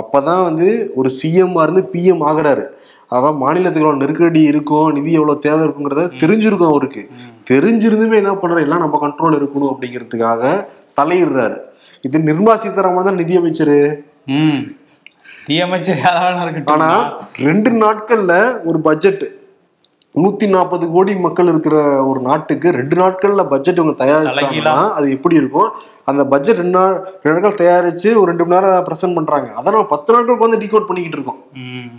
அப்பதான் 0.00 0.44
வந்து 0.44 0.68
ஒரு 0.94 1.08
சிஎம் 1.18 1.56
இருந்து 1.62 1.82
பிஎம் 1.92 2.22
ஆகுறாரு. 2.28 2.64
அதான் 3.12 3.36
மாநிலத்துக்கு 3.36 3.86
எவ்வளவு 3.88 4.02
நெருக்கடி 4.02 4.40
இருக்கும் 4.42 4.92
நிதி 4.92 5.12
எவ்வளவு 5.12 5.38
தேவை 5.38 5.66
இருக்குங்கிறத 5.66 6.18
தெரிஞ்சிருக்கும் 6.18 6.68
அவருக்கு. 6.68 7.10
தெரிஞ்சிருந்துமே 7.50 8.14
என்ன 8.14 8.32
பண்றாரு 8.32 8.60
எல்லாம் 8.60 8.80
நம்ம 8.80 8.98
கண்ட்ரோல் 9.02 9.38
இருக்கணும் 9.38 9.72
அப்படிங்கிறதுக்காக 9.72 10.68
தலையிடுறாரு. 11.00 11.56
இது 12.04 12.18
நிர்மலா 12.18 12.54
சீதாராமன் 12.54 13.04
தான் 13.04 13.14
நிதி 13.14 13.38
அமைச்சரு. 13.38 14.02
ம். 14.26 14.60
தீ 15.46 15.60
அமைச்சர் 15.60 15.98
யாராவது 15.98 16.42
இருக்கட்டும். 16.42 16.72
ஆனா 16.72 16.90
ரெண்டு 17.38 17.70
நாட்கள்ல 17.70 18.62
ஒரு 18.64 18.80
பட்ஜெட் 18.80 19.24
நூத்தி 20.14 20.48
நாற்பது 20.48 20.90
கோடி 20.90 21.14
மக்கள் 21.16 21.46
இருக்கிற 21.46 21.76
ஒரு 22.04 22.20
நாட்டுக்கு 22.20 22.70
ரெண்டு 22.70 22.96
நாட்கள்ல 22.96 23.48
பட்ஜெட் 23.48 23.76
இவங்க 23.76 24.04
தயாரிச்சாங்கன்னா 24.04 24.90
அது 24.90 25.10
எப்படி 25.10 25.36
இருக்கும்? 25.36 25.70
அந்த 26.04 26.24
பட்ஜெட் 26.24 26.56
ரெண்டு 26.56 26.78
நாள் 26.78 26.94
ரெண்டு 27.22 27.40
நாட்கள் 27.40 27.60
தயாரிச்சு 27.62 28.14
ஒரு 28.14 28.24
ரெண்டு 28.24 28.46
மணி 28.46 28.60
நேரம் 28.60 28.84
பிரசன்ட் 28.84 29.14
பண்றாங்க. 29.14 29.52
அதை 29.52 29.72
நம்ம 29.72 29.86
பத்து 29.86 30.12
நாட்களுக்கு 30.12 30.46
வந்து 30.48 30.66
டிகோட் 30.66 30.86
பண்ணிக்கிட்டு 30.86 31.18
இருக்கோம். 31.18 31.40
ம். 31.54 31.90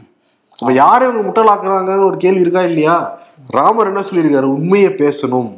அப்ப 0.63 0.75
யாரை 0.75 1.08
இவங்க 1.08 1.29
முட்டலாக்குறாங்கன்னு 1.29 2.05
ஒரு 2.05 2.17
கேள்வி 2.17 2.39
இருக்கா 2.39 2.62
இல்லையா? 2.62 3.20
ராமர் 3.48 3.88
என்ன 3.88 4.00
சொல்லியிருக்காரு? 4.00 4.50
உண்மையை 4.58 4.89
பேசணும். 4.89 5.50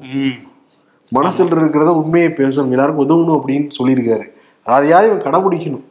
மனசுல 1.16 1.50
இருக்கிறத 1.56 1.88
உண்மையை 1.88 2.30
பேசணும். 2.30 2.70
எல்லாருக்கும் 2.70 3.10
உதவணும் 3.10 3.40
அப்படின்னு 3.40 3.70
சொல்லியிருக்காரு. 3.80 4.26
அதையாவது 4.64 5.10
இவன் 5.10 5.26
கடைபிடிக்கணும். 5.26 5.84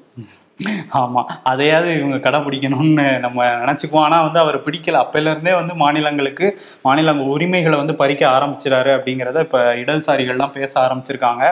ஆமா. 0.99 1.23
அதையாவது 1.42 1.88
இவங்க 1.99 2.16
கடைபிடிக்கணும்னு 2.16 3.06
நம்ம 3.20 3.38
நினைச்சுக்குவோம். 3.62 4.04
ஆனா 4.04 4.18
வந்து 4.23 4.38
அவர் 4.38 4.56
பிடிக்கல. 4.66 5.00
அப்பையில 5.04 5.30
இருந்தே 5.30 5.52
வந்து 5.52 5.75
மாநிலங்களுக்கு 5.75 6.46
மாநில 6.82 7.12
உரிமைகளை 7.32 7.76
வந்து 7.76 7.94
பறிக்க 7.94 8.23
ஆரம்பிச்சிடாரு 8.28 8.90
அப்படிங்கிறத 8.96 9.40
இப்ப 9.46 9.61
இடதுசாரிகள்லாம் 9.82 10.54
பேச 10.56 10.73
ஆரம்பிச்சிருக்காங்க. 10.84 11.42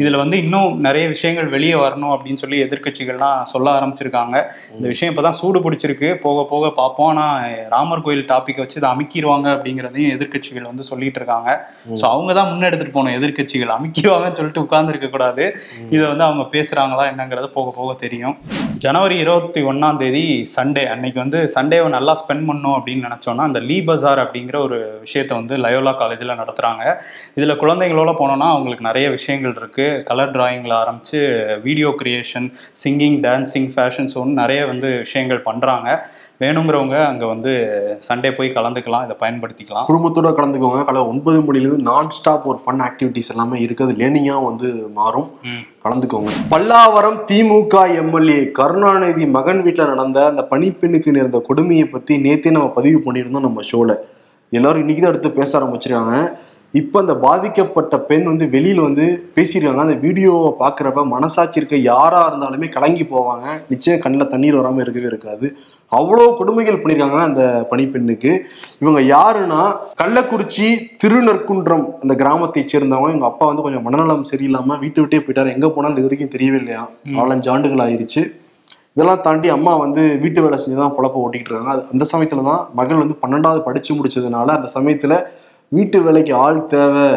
இதுல 0.00 0.16
வந்து 0.16 0.38
இன்னும் 0.44 0.80
நிறைய 0.80 1.04
விஷயங்கள் 1.14 1.48
வெளியே 1.48 1.76
வரணும் 1.82 2.14
அப்படின்னு 2.14 2.42
சொல்லி 2.44 2.58
எதிர்க்கட்சிகள்லாம் 2.66 3.38
சொல்ல 3.52 3.68
ஆரம்பிச்சிருக்காங்க. 3.78 4.36
இந்த 4.76 4.86
விஷயம் 4.92 5.12
இப்பதான் 5.12 5.38
சூடு 5.40 5.60
பிடிச்சிருக்கு. 5.66 6.10
போக 6.26 6.44
போக 6.44 6.72
பார்ப்போம். 6.80 7.10
ஆனா 7.12 7.26
ராமர் 7.74 8.04
கோயில் 8.08 8.26
டாபிக் 8.32 8.62
வச்சு 8.64 8.78
இதை 8.82 8.90
அமுக்கிடுவாங்க 8.92 9.48
அப்படிங்கிறதையும் 9.56 10.12
எதிர்க்கட்சிகள் 10.16 10.68
வந்து 10.70 10.86
சொல்லிட்டு 10.90 11.20
இருக்காங்க. 11.22 11.48
ஸோ 12.00 12.04
அவங்க 12.14 12.30
தான் 12.32 12.50
முன்னெடுத்துட்டு 12.52 12.96
போகணும். 12.98 13.16
எதிர்க்கட்சிகள் 13.20 13.74
அமுக்கிடுவாங்கன்னு 13.76 14.40
சொல்லிட்டு 14.40 14.64
உட்கார்ந்து 14.66 14.94
இருக்க 14.94 15.08
கூடாது 15.08 15.46
இதை 15.96 16.04
வந்து 16.12 16.26
அவங்க 16.28 16.44
பேசுறாங்களா 16.52 17.06
என்னங்கிறது 17.14 17.50
போக 17.56 17.68
போக 17.78 17.90
தெரியும். 18.04 18.36
ஜனவரி 18.78 19.16
இருபத்தி 19.18 19.60
ஒன்றாம் 19.62 19.96
தேதி 19.96 20.22
சண்டே. 20.56 20.82
அன்னைக்கு 20.86 21.18
வந்து 21.18 21.38
சண்டேவை 21.54 21.88
நல்லா 21.88 22.12
ஸ்பெண்ட் 22.20 22.44
பண்ணோம் 22.48 22.76
அப்படின்னு 22.78 23.06
நினச்சோன்னா 23.08 23.46
அந்த 23.48 23.60
லீ 23.60 23.78
பஜார் 23.82 24.20
அப்படிங்கிற 24.24 24.56
ஒரு 24.58 24.78
விஷயத்த 25.00 25.32
வந்து 25.34 25.54
லயோலா 25.56 25.92
காலேஜில் 25.92 26.38
நடத்துகிறாங்க 26.38 26.82
இதில் 27.34 27.60
குழந்தைங்களோட 27.62 28.12
போனோம்னா 28.20 28.48
அவங்களுக்கு 28.50 28.84
நிறைய 28.84 29.08
விஷயங்கள் 29.10 29.56
இருக்குது 29.60 29.98
கலர் 30.02 30.32
டிராயிங்கில் 30.32 30.76
ஆரம்பித்து 30.76 31.18
video 31.62 31.90
creation 32.02 32.48
singing 32.84 33.18
dancing 33.22 33.70
fashion 33.74 34.10
ஷோன்னு 34.14 34.40
நிறைய 34.42 34.60
வந்து 34.66 34.90
விஷயங்கள் 34.98 35.42
பண்ணுறாங்க 35.46 35.88
வேணுங்கிறவங்க 36.42 36.96
அங்கே 37.10 37.26
வந்து 37.30 37.52
சண்டே 38.08 38.30
போய் 38.34 38.48
கலந்துக்கலாம் 38.56 39.04
இதை 39.06 39.14
பயன்படுத்திக்கலாம். 39.22 39.86
குடும்பத்தோட 39.88 40.28
கலந்துக்கோங்க. 40.36 40.80
காலை 40.88 41.00
ஒன்பது 41.12 41.38
மணிலேருந்து 41.46 41.86
நான் 41.88 42.10
ஸ்டாப் 42.18 42.46
ஒரு 42.50 42.58
ஃபன் 42.64 42.82
ஆக்டிவிட்டிஸ் 42.88 43.32
எல்லாமே 43.34 43.56
இருக்குது. 43.64 43.96
லேர்னிங்காக 44.00 44.44
வந்து 44.48 44.68
மாறும். 44.98 45.28
கலந்துக்கோங்க. 45.86 46.32
பல்லாவரம் 46.52 47.18
திமுக 47.30 47.82
எம்எல்ஏ 48.02 48.38
கருணாநிதி 48.58 49.26
மகன் 49.38 49.62
வீட்டில் 49.66 49.92
நடந்த 49.92 50.20
அந்த 50.30 50.44
பணிப்பெண்ணுக்கு 50.52 51.16
நேர்ந்த 51.16 51.40
கொடுமையை 51.48 51.88
பற்றி 51.94 52.14
நேத்தே 52.26 52.52
நம்ம 52.58 52.70
பதிவு 52.78 53.00
பண்ணியிருந்தோம் 53.06 53.48
நம்ம 53.48 53.64
ஷோவில் 53.70 53.96
எல்லாரும் 54.52 54.82
இன்னைக்கு 54.84 55.02
தான் 55.02 55.14
எடுத்து 55.14 55.38
பேச 55.40 55.50
ஆரம்பிச்சிருக்காங்க. 55.58 56.18
இப்போ 56.74 56.96
அந்த 57.02 57.14
பாதிக்கப்பட்ட 57.24 57.94
பெண் 58.08 58.26
வந்து 58.30 58.46
வெளியில் 58.54 58.82
வந்து 58.86 59.04
பேசியிருக்காங்க. 59.36 59.84
அந்த 59.86 59.94
வீடியோவை 60.02 60.50
பார்க்குறப்ப 60.62 61.02
மனசாட்சி 61.12 61.58
இருக்க 61.60 61.76
யாராக 61.90 62.28
இருந்தாலுமே 62.30 62.66
கலங்கி 62.74 63.04
போவாங்க. 63.12 63.46
நிச்சயம் 63.70 64.02
கண்ணில் 64.02 64.32
தண்ணீர் 64.32 64.58
வராமல் 64.58 64.84
இருக்கவே 64.84 65.08
இருக்காது. 65.10 65.48
அவ்வளோ 65.98 66.24
கொடுமைகள் 66.40 66.80
பண்ணியிருக்காங்க 66.80 67.20
அந்த 67.28 67.42
பணிப்பெண்ணுக்கு 67.70 68.32
இவங்க 68.82 69.00
யாருன்னா 69.14 69.60
கள்ளக்குறிச்சி 70.02 70.66
திருநற்குன்றம் 71.02 71.86
அந்த 72.02 72.14
கிராமத்தை 72.22 72.64
சேர்ந்தவங்க. 72.72 73.14
எங்க 73.16 73.28
அப்பா 73.30 73.46
வந்து 73.50 73.64
கொஞ்சம் 73.66 73.86
மனநலம் 73.88 74.28
சரியில்லாம 74.32 74.78
வீட்டு 74.84 75.00
விட்டே 75.02 75.22
போயிட்டாரு. 75.24 75.54
எங்க 75.56 75.70
போனாலும் 75.76 75.98
இது 76.00 76.08
வரைக்கும் 76.08 76.34
தெரியவே 76.36 76.60
இல்லையா? 76.62 76.84
நாலஞ்சு 77.18 77.50
ஆண்டுகள் 77.54 77.84
ஆயிருச்சு. 77.86 78.24
இதெல்லாம் 78.94 79.24
தாண்டி 79.26 79.48
அம்மா 79.56 79.72
வந்து 79.86 80.02
வீட்டு 80.22 80.42
வேலை 80.44 80.56
செஞ்சு 80.60 80.78
தான் 80.84 80.94
பொழப்ப 80.94 81.24
ஓட்டிக்கிட்டு 81.24 81.52
இருக்காங்க. 81.52 81.74
அந்த 81.94 82.04
சமயத்துல 82.12 82.44
தான் 82.52 82.62
மகள் 82.78 83.02
வந்து 83.02 83.16
பன்னெண்டாவது 83.24 83.60
படிச்சு 83.66 83.92
முடிச்சதுனால 83.98 84.54
அந்த 84.58 84.70
சமயத்துல 84.78 85.14
வீட்டு 85.76 85.98
வேலைக்கு 86.02 86.34
ஆள் 86.44 86.60
தேவை. 86.64 87.08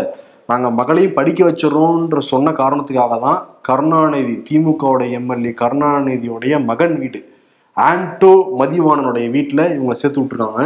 நாங்கள் 0.50 0.76
மகளையும் 0.80 1.18
படிக்க 1.18 1.42
வச்சிடறோன்ற 1.50 2.18
சொன்ன 2.32 2.52
காரணத்துக்காக 2.52 3.18
தான் 3.26 3.40
கருணாநிதி 3.68 4.34
திமுகவுடைய 4.48 5.12
எம்எல்ஏ 5.20 5.54
கருணாநிதியோடைய 5.62 6.54
மகன் 6.70 6.96
வீடு. 7.02 7.20
ஆண்டோ 7.78 8.32
மதிவாணனுடைய 8.62 9.28
வீட்டில் 9.36 9.64
இவங்களை 9.76 9.98
சேர்த்து 10.02 10.22
விட்டுருக்காங்க. 10.22 10.64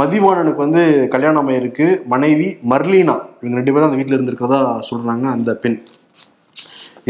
மதிவாணனுக்கு 0.00 0.64
வந்து 0.66 0.82
கல்யாணம் 1.14 1.48
ஆயிருக்கு. 1.48 1.88
மனைவி 2.12 2.48
மர்லீனா. 2.70 3.16
இவங்க 3.40 3.56
ரெண்டு 3.60 3.72
பேரும் 3.72 3.88
அந்த 3.88 3.98
வீட்டில் 4.00 4.18
இருந்திருக்கிறதா 4.18 4.60
சொல்கிறாங்க 4.90 5.26
அந்த 5.36 5.52
பெண். 5.64 5.78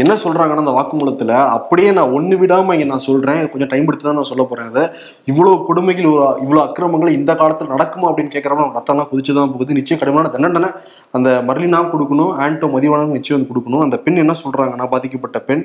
என்ன 0.01 0.13
சொல்றாங்கன்னா 0.21 0.61
அந்த 0.63 0.73
வாக்குமூலத்துல 0.77 1.31
அப்படியே 1.55 1.89
நான் 1.97 2.13
ஒண்ணு 2.17 2.35
விடாம 2.41 2.73
இங்க 2.75 2.85
நான் 2.91 3.03
சொல்றேன். 3.07 3.41
கொஞ்சம் 3.51 3.69
டைம் 3.71 3.87
எடுத்து 3.89 4.05
தான் 4.07 4.17
நான் 4.19 4.29
சொல்ல 4.29 4.43
போறேன். 4.51 4.69
அதை 4.71 4.83
இவ்வளவு 5.31 5.57
கொடுமைகள் 5.67 6.07
இவ்வளவு 6.43 6.61
அக்கிரமங்கள் 6.65 7.17
இந்த 7.17 7.31
காலத்துல 7.41 7.73
நடக்குமா 7.73 8.07
அப்படின்னு 8.09 8.33
கேட்கறப்ப 8.35 8.63
நம்ம 8.63 8.79
ரத்தம்லாம் 8.79 9.09
குதிச்சு 9.11 9.37
தான் 9.39 9.51
போகுது. 9.51 9.77
நிச்சயம் 9.79 10.01
கடுமையான 10.01 10.31
தண்டனை 10.35 10.69
அந்த 11.17 11.29
மர்லினா 11.49 11.81
கொடுக்கணும் 11.93 12.33
ஆண்டோ 12.45 12.69
மதிவானும் 12.75 13.15
நிச்சயம் 13.17 13.37
வந்து 13.37 13.51
கொடுக்கணும். 13.51 13.83
அந்த 13.87 13.99
பெண் 14.07 14.21
என்ன 14.23 14.35
சொல்றாங்கன்னா 14.43 14.89
பாதிக்கப்பட்ட 14.95 15.39
பெண். 15.49 15.63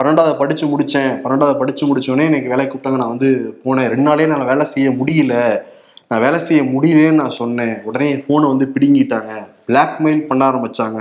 பன்னெண்டாவது 0.00 0.34
படிச்சு 0.42 0.66
முடிச்சேன். 0.72 1.10
பன்னெண்டாவது 1.22 1.56
படிச்சு 1.62 1.84
முடிச்சோடனே 1.88 2.28
எனக்கு 2.32 2.52
வேலைக்கு 2.54 2.72
கூப்பிட்டாங்க. 2.74 3.00
நான் 3.04 3.14
வந்து 3.14 3.30
போனேன். 3.64 3.88
ரெண்டு 3.94 4.08
நாளே 4.10 4.26
நான் 4.34 4.46
வேலை 4.52 4.66
செய்ய 4.74 4.90
முடியல. 5.00 5.34
நான் 6.10 6.24
வேலை 6.26 6.38
செய்ய 6.50 6.60
முடியலன்னு 6.74 7.20
நான் 7.22 7.38
சொன்னேன். 7.42 7.74
உடனே 7.88 8.06
என் 8.12 8.22
ஃபோனை 8.26 8.46
வந்து 8.52 8.72
பிடுங்கிட்டாங்க. 8.74 9.32
பிளாக்மெயில் 9.68 10.22
பண்ண 10.28 10.42
ஆரம்பிச்சாங்க. 10.50 11.00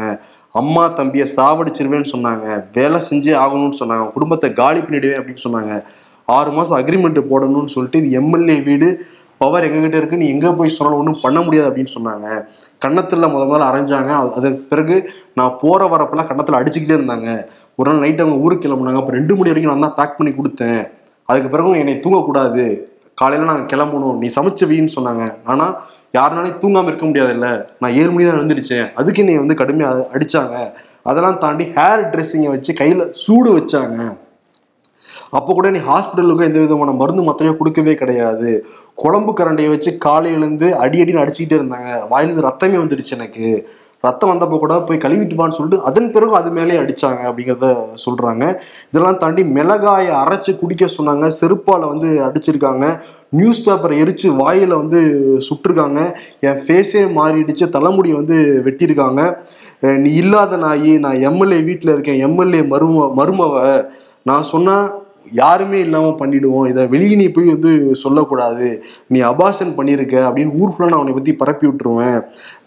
அம்மா 0.52 0.88
தம்பியை 0.88 1.28
சாவடிச்சிருவேன்னு 1.36 2.06
சொன்னாங்க. 2.12 2.64
வேலை 2.74 3.02
செஞ்சே 3.10 3.40
ஆகணும்னு 3.44 3.74
சொன்னாங்க. 3.80 4.12
குடும்பத்தை 4.12 4.54
காலி 4.54 4.80
பண்ணிடுவேன் 4.80 5.22
அப்படின்னு 5.22 5.38
சொன்னாங்க. 5.50 5.84
ஆறு 6.26 6.52
மாதம் 6.52 6.86
அக்ரிமெண்ட் 6.86 7.24
போடணும்னு 7.32 7.68
சொல்லிட்டு 7.68 7.98
இது 7.98 8.10
எம்எல்ஏ 8.12 8.62
வீடு 8.62 9.06
பவர் 9.38 9.64
எங்ககிட்ட 9.64 9.96
இருக்கு 9.96 10.18
நீ 10.18 10.28
எங்க 10.28 10.54
போய் 10.54 10.70
சொன்னாலும் 10.70 11.06
ஒன்றும் 11.06 11.22
பண்ண 11.22 11.42
முடியாது 11.42 11.70
அப்படின்னு 11.70 11.98
சொன்னாங்க. 12.00 12.42
கன்னத்தில் 12.80 13.24
முத 13.24 13.28
முதல்ல 13.28 13.66
அரைஞ்சாங்க. 13.66 14.10
அது- 14.10 14.32
அதுக்கு 14.32 14.66
பிறகு 14.70 15.10
நான் 15.36 15.56
போற 15.62 15.86
வரப்பெல்லாம் 15.86 16.28
கன்னத்தில் 16.28 16.56
அடிச்சுக்கிட்டே 16.56 16.92
இருந்தாங்க. 16.92 17.46
ஒரு 17.76 17.92
நாள் 17.92 18.00
நைட் 18.00 18.22
அவங்க 18.22 18.40
ஊருக்கு 18.40 18.70
கிளம்புனாங்க. 18.70 18.96
அப்போ 18.96 19.12
ரெண்டு 19.12 19.36
மணி 19.36 19.48
வரைக்கும் 19.48 19.80
நான் 19.80 19.94
தான் 19.96 20.08
பேக் 20.08 20.18
பண்ணி 20.18 20.34
கொடுத்தேன். 20.34 20.88
அதுக்கு 21.26 21.50
பிறகு 21.50 21.78
என்னை 21.78 21.94
தூங்கக்கூடாது. 21.94 22.80
காலையில் 23.14 23.48
நாங்கள் 23.48 23.80
கிளம்பணும். 23.80 24.18
நீ 24.18 24.28
சமைச்ச 24.28 24.66
வீன்னு 24.66 24.88
சொன்னாங்க. 24.96 25.34
ஆனால் 25.44 25.87
யாருனாலையும் 26.14 26.62
தூங்காமல் 26.62 26.92
இருக்க 26.92 27.06
முடியாதுல்ல? 27.08 27.48
நான் 27.82 27.96
ஏழு 28.02 28.12
மணி 28.14 28.26
தான் 28.28 28.38
எழுந்திரிச்சேன். 28.40 28.88
அதுக்கு 29.00 29.22
என்னை 29.24 29.36
வந்து 29.44 29.60
கடுமையாக 29.62 30.06
அடித்தாங்க 30.16 30.58
அதெல்லாம் 31.10 31.42
தாண்டி 31.44 31.66
ஹேர் 31.76 32.06
ட்ரெஸ்ஸிங்கை 32.14 32.52
வச்சு 32.54 32.72
கையில் 32.80 33.04
சூடு 33.24 33.50
வச்சாங்க. 33.58 34.00
அப்போ 35.38 35.52
கூட 35.58 35.68
நீ 35.76 35.80
ஹாஸ்பிட்டலுக்கு 35.88 36.50
எந்த 36.50 36.60
விதமான 36.64 36.92
மருந்து 37.00 37.24
மாத்திரையோ 37.28 37.54
கொடுக்கவே 37.60 37.94
கிடையாது. 38.02 38.52
குழம்பு 39.02 39.32
கரண்டையை 39.40 39.70
வச்சு 39.74 39.90
காலையிலேருந்து 40.06 40.68
அடி 40.84 41.02
அடின்னு 41.04 41.24
அடிச்சுக்கிட்டே 41.24 41.60
இருந்தாங்க. 41.60 41.90
வாயிலிருந்து 42.12 42.48
ரத்தமே 42.48 42.80
வந்துடுச்சு 42.84 43.18
எனக்கு. 43.18 43.48
ரத்தம் 44.06 44.32
வந்தப்போ 44.32 44.58
கூட 44.62 44.74
போய் 44.88 45.04
கழுவிட்டுவான்னு 45.04 45.58
சொல்லிட்டு 45.58 45.86
அதன் 45.90 46.12
பிறகு 46.16 46.34
அது 46.40 46.50
மேலே 46.58 46.76
அடிச்சாங்க 46.82 47.22
அப்படிங்கிறத 47.30 47.68
சொல்கிறாங்க 48.04 48.44
இதெல்லாம் 48.90 49.22
தாண்டி 49.24 49.44
மிளகாயை 49.56 50.12
அரைச்சு 50.24 50.52
குடிக்க 50.62 50.86
சொன்னாங்க. 50.98 51.28
செருப்பால் 51.40 51.86
வந்து 51.94 52.10
அடிச்சிருக்காங்க. 52.28 52.86
நியூஸ் 53.30 53.70
பேப்பரை 53.70 53.96
எரிச்சு 54.04 54.36
வாயில் 54.36 54.80
வந்து 54.82 55.00
சுட்டிருக்காங்க. 55.48 56.00
என் 56.40 56.62
ஃபேஸே 56.66 57.04
மாறிடுச்சு. 57.20 57.66
தலைமுடியை 57.76 58.16
வந்து 58.18 58.38
வெட்டியிருக்காங்க 58.68 59.22
நீ 60.04 60.12
இல்லாத 60.14 60.58
நாயி 60.58 60.98
நான் 61.00 61.20
எம்எல்ஏ 61.20 61.60
வீட்டில் 61.62 61.94
இருக்கேன். 61.94 62.22
எம்எல்ஏ 62.28 62.62
மரும 62.62 63.12
மருமவ. 63.20 63.86
நான் 64.24 64.44
சொன்னால் 64.44 65.06
யாருமே 65.32 65.80
இல்லாமல் 65.80 66.20
பண்ணிடுவோம். 66.20 66.68
இதை 66.68 66.88
வெளியே 66.88 67.16
நீ 67.16 67.28
போய் 67.30 67.54
வந்து 67.54 67.96
சொல்லக்கூடாது. 67.96 68.84
நீ 69.08 69.20
அபாஷன் 69.20 69.74
பண்ணியிருக்க 69.78 70.16
அப்படின்னு 70.28 70.56
ஊர் 70.60 70.72
ஃபுல்லாக 70.74 70.92
நான் 70.92 71.00
உன்னை 71.00 71.14
பற்றி 71.14 71.34
பரப்பி 71.34 71.68
விட்டுருவேன். 71.68 72.20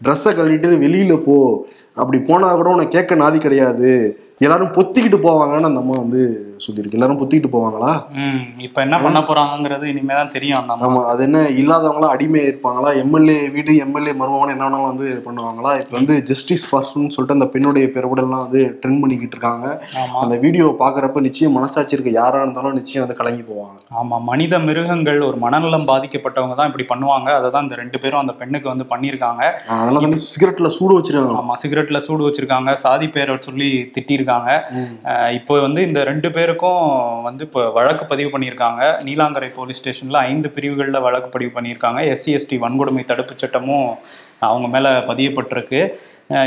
ட்ரெஸ்ஸை 0.04 0.32
கழட்டிட்டு 0.38 0.78
வெளியில் 0.78 1.24
போ. 1.26 1.66
அப்படி 1.94 2.20
போனால் 2.20 2.56
கூட 2.56 2.70
உன்னை 2.70 2.88
கேட்க 2.88 3.14
நாதி 3.14 3.38
கிடையாது. 3.38 3.92
எல்லாரும் 4.38 4.74
பொத்திக்கிட்டு 4.76 5.18
போவாங்கன்னு 5.26 5.70
அந்த 5.70 5.82
அம்மா 5.84 5.96
வந்து 6.04 6.22
சொல்லியிருக்கு. 6.66 6.98
எல்லாரும் 6.98 7.20
பொத்திக்கிட்டு 7.20 7.52
போவாங்களா? 7.54 7.90
இப்போ 8.66 8.78
என்ன 8.86 8.96
பண்ண 9.04 9.18
போறாங்கங்கிறது 9.28 9.84
இனிமே 9.92 10.14
தான் 10.18 10.32
தெரியும் 10.36 10.70
ஆமா 10.86 11.02
அது 11.12 11.20
என்ன 11.26 11.38
இல்லாதவங்களா 11.60 12.08
அடிமையா 12.14 12.44
இருப்பாங்களா? 12.50 12.90
எம்எல்ஏ 13.02 13.36
வீடு 13.54 13.72
எம்எல்ஏ 13.84 14.12
மருமகன் 14.20 14.52
என்ன 14.54 14.64
வேணாலும் 14.66 14.90
வந்து 14.90 15.06
பண்ணுவாங்களா? 15.26 15.72
இப்போ 15.82 15.94
வந்து 15.98 16.14
ஜஸ்டிஸ் 16.30 16.66
ஃபார்ஸ்ட்னு 16.68 17.12
சொல்லிட்டு 17.16 17.36
அந்த 17.38 17.48
பெண்ணுடைய 17.54 17.86
பெருவுடல்லாம் 17.96 18.44
வந்து 18.46 18.62
ட்ரெண்ட் 18.80 19.00
பண்ணிக்கிட்டு 19.02 19.36
இருக்காங்க. 19.36 19.66
அந்த 20.22 20.36
வீடியோ 20.44 20.66
பாக்குறப்ப 20.82 21.24
நிச்சயம் 21.28 21.56
மனசாட்சி 21.58 21.96
இருக்க 21.96 22.12
யாரா 22.20 22.40
இருந்தாலும் 22.44 22.76
நிச்சயம் 22.80 23.04
வந்து 23.04 23.18
கலங்கி 23.20 23.44
போவாங்க. 23.50 23.76
ஆமா 24.00 24.18
மனித 24.30 24.54
மிருகங்கள் 24.68 25.20
ஒரு 25.28 25.38
மனநலம் 25.44 25.88
பாதிக்கப்பட்டவங்க 25.92 26.56
தான் 26.60 26.70
இப்படி 26.72 26.86
பண்ணுவாங்க. 26.92 27.28
அதை 27.38 27.50
தான் 27.54 27.64
இந்த 27.66 27.78
ரெண்டு 27.82 28.00
பேரும் 28.02 28.22
அந்த 28.24 28.34
பெண்ணுக்கு 28.42 28.72
வந்து 28.72 28.86
பண்ணியிருக்காங்க. 28.92 29.42
அதெல்லாம் 29.78 30.06
வந்து 30.08 30.22
சிகரெட்ல 30.32 30.70
சூடு 30.78 30.96
வச்சிருக்காங்க. 30.98 31.38
ஆமா 31.42 31.56
சிகரெட்ல 31.64 32.00
சூடு 32.08 32.22
வச்சிருக்காங்க. 32.28 32.70
சாதி 32.84 33.08
பேரை 33.16 33.38
சொல்லி 33.48 33.70
திட்டியிருக்காங்க. 33.96 34.50
அஹ் 35.12 35.32
இப்போ 35.38 35.54
வந்து 35.66 35.80
இந்த 35.88 36.00
ரெண்டு 36.10 36.28
பேரை 36.36 36.49
பேருக்கும் 36.50 37.22
வந்து 37.22 37.44
இப்போ 37.46 37.62
வழக்கு 37.78 38.04
பதிவு 38.12 38.30
பண்ணியிருக்காங்க. 38.34 38.82
நீலாங்கரை 39.08 39.50
போலீஸ் 39.54 39.80
ஸ்டேஷனில் 39.80 40.22
ஐந்து 40.30 40.48
பிரிவுகளில் 40.56 41.04
வழக்கு 41.06 41.28
பதிவு 41.34 41.52
பண்ணியிருக்காங்க. 41.56 42.00
எஸ்சி 42.12 42.30
எஸ்டி 42.36 42.56
வன்கொடுமை 42.64 43.02
தடுப்புச் 43.10 43.42
சட்டமும் 43.42 43.90
அவங்க 44.48 44.66
மேலே 44.74 44.90
பதியப்பட்டிருக்கு. 45.10 45.80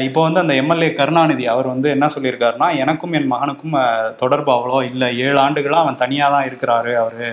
இப்போ 0.08 0.20
வந்து 0.26 0.40
அந்த 0.42 0.54
எம்எல்ஏ 0.62 0.88
கருணாநிதி 0.98 1.46
அவர் 1.54 1.68
வந்து 1.72 1.88
என்ன 1.94 2.06
சொல்லியிருக்காருன்னா 2.14 2.68
எனக்கும் 2.84 3.16
என் 3.18 3.28
மகனுக்கும் 3.32 3.74
தொடர்பு 4.22 4.52
அவ்வளோ 4.56 4.78
இல்லை. 4.90 5.08
ஏழு 5.26 5.40
ஆண்டுகளாக 5.46 5.84
அவன் 5.86 5.98
தனியாக 6.04 6.34
தான் 6.36 6.46
இருக்கிறாரு 6.50 6.92
அவர். 7.02 7.26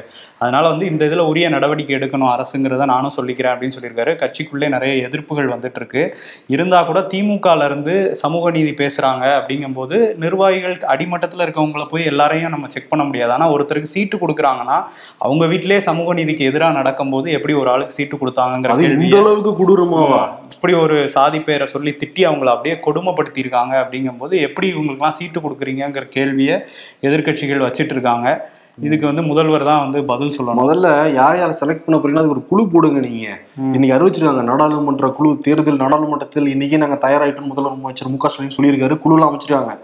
அதனால 0.43 0.65
வந்து 0.73 0.85
இந்த 0.93 1.03
இதில் 1.09 1.23
உரிய 1.31 1.47
நடவடிக்கை 1.55 1.95
எடுக்கணும் 1.99 2.31
அரசுங்கிறத 2.33 2.85
நானும் 2.93 3.15
சொல்லிக்கிறேன் 3.19 3.53
அப்படின்னு 3.55 3.77
சொல்லியிருக்காரு. 3.77 4.15
கட்சிக்குள்ளே 4.23 4.71
நிறைய 4.75 4.93
எதிர்ப்புகள் 5.09 5.53
வந்துட்டு 5.55 5.81
இருக்கு 5.83 6.03
இருந்தால் 6.55 6.89
கூட 6.91 7.03
திமுகல 7.13 7.69
இருந்து 7.71 7.95
சமூக 8.23 8.51
நீதி 8.57 8.73
பேசுகிறாங்க 8.83 9.25
அப்படிங்கும்போது 9.39 9.99
நிர்வாகிகள் 10.25 10.77
அடிமட்டத்தில் 10.95 11.45
இருக்கவங்கள 11.47 11.87
போய் 11.93 12.11
எல்லாரையும் 12.13 12.55
நம்ம 12.57 12.73
செக் 12.75 12.91
பண்ண 12.95 13.05
முடியாது. 13.11 13.35
ஆனால் 13.37 13.55
ஒருத்தருக்கு 13.57 13.95
சீட்டு 13.95 14.23
கொடுக்குறாங்கன்னா 14.25 14.79
அவங்க 15.27 15.47
வீட்டிலேயே 15.55 15.81
சமூக 15.91 16.15
நீதிக்கு 16.21 16.51
எதிராக 16.51 16.79
நடக்கும்போது 16.81 17.31
எப்படி 17.39 17.57
ஒரு 17.63 17.71
ஆளுக்கு 17.77 17.99
சீட்டு 18.01 18.23
கொடுத்தாங்கிற 18.25 18.77
அது 18.77 18.91
இந்த 19.09 19.17
அளவுக்கு 19.23 19.55
கொடூரமாவா? 19.63 20.23
இப்படி 20.57 20.75
ஒரு 20.85 20.97
சாதி 21.17 21.39
பேரை 21.47 21.67
சொல்லி 21.77 21.91
திட்டி 22.01 22.23
அவங்கள 22.41 22.53
அப்படியே 22.57 22.77
கொடுமைப்படுத்தியிருக்காங்க 22.87 23.75
அப்படிங்கும்போது 23.83 24.35
எப்படி 24.47 24.67
இவங்களுக்குலாம் 24.75 25.19
சீட்டு 25.19 25.39
கொடுக்குறீங்கங்கிற 25.45 26.07
கேள்வியை 26.17 26.57
எதிர்க்கட்சிகள் 27.09 27.67
வச்சிட்டு 27.67 27.95
இருக்காங்க 27.97 28.29
இதுக்கு 28.87 29.07
வந்து 29.09 29.23
முதல்வர் 29.29 29.67
தான் 29.69 29.81
வந்து 29.85 29.99
பதில் 30.11 30.35
சொல்லணும். 30.37 30.61
முதல்ல 30.63 30.89
யார் 31.17 31.39
யாரை 31.41 31.55
செலக்ட் 31.61 31.83
பண்ண 31.85 31.97
போறீங்களோ 31.97 32.21
அதுக்கு 32.21 32.37
ஒரு 32.37 32.45
குழு 32.51 32.63
போடுங்க 32.75 33.01
நீங்க. 33.07 33.27
இன்னைக்கு 33.75 33.95
அறிவிச்சிருக்காங்க 33.97 34.45
நாடாளுமன்ற 34.51 35.09
குழு 35.19 35.31
தேர்தல் 35.47 35.83
நாடாளுமன்றத்தில் 35.83 36.49
இன்னைக்கு 36.55 36.81
நாங்க 36.83 36.99
தயாராயிட்டோம் 37.05 37.51
முதலமைச்சர் 37.53 38.13
மு 38.13 38.21
க 38.23 38.31
ஸ்டாலின் 38.33 38.57
சொல்லியிருக்காரு 38.57 38.97
குழுலாம் 39.05 39.31
அமைச்சிருக்காங்க. 39.31 39.75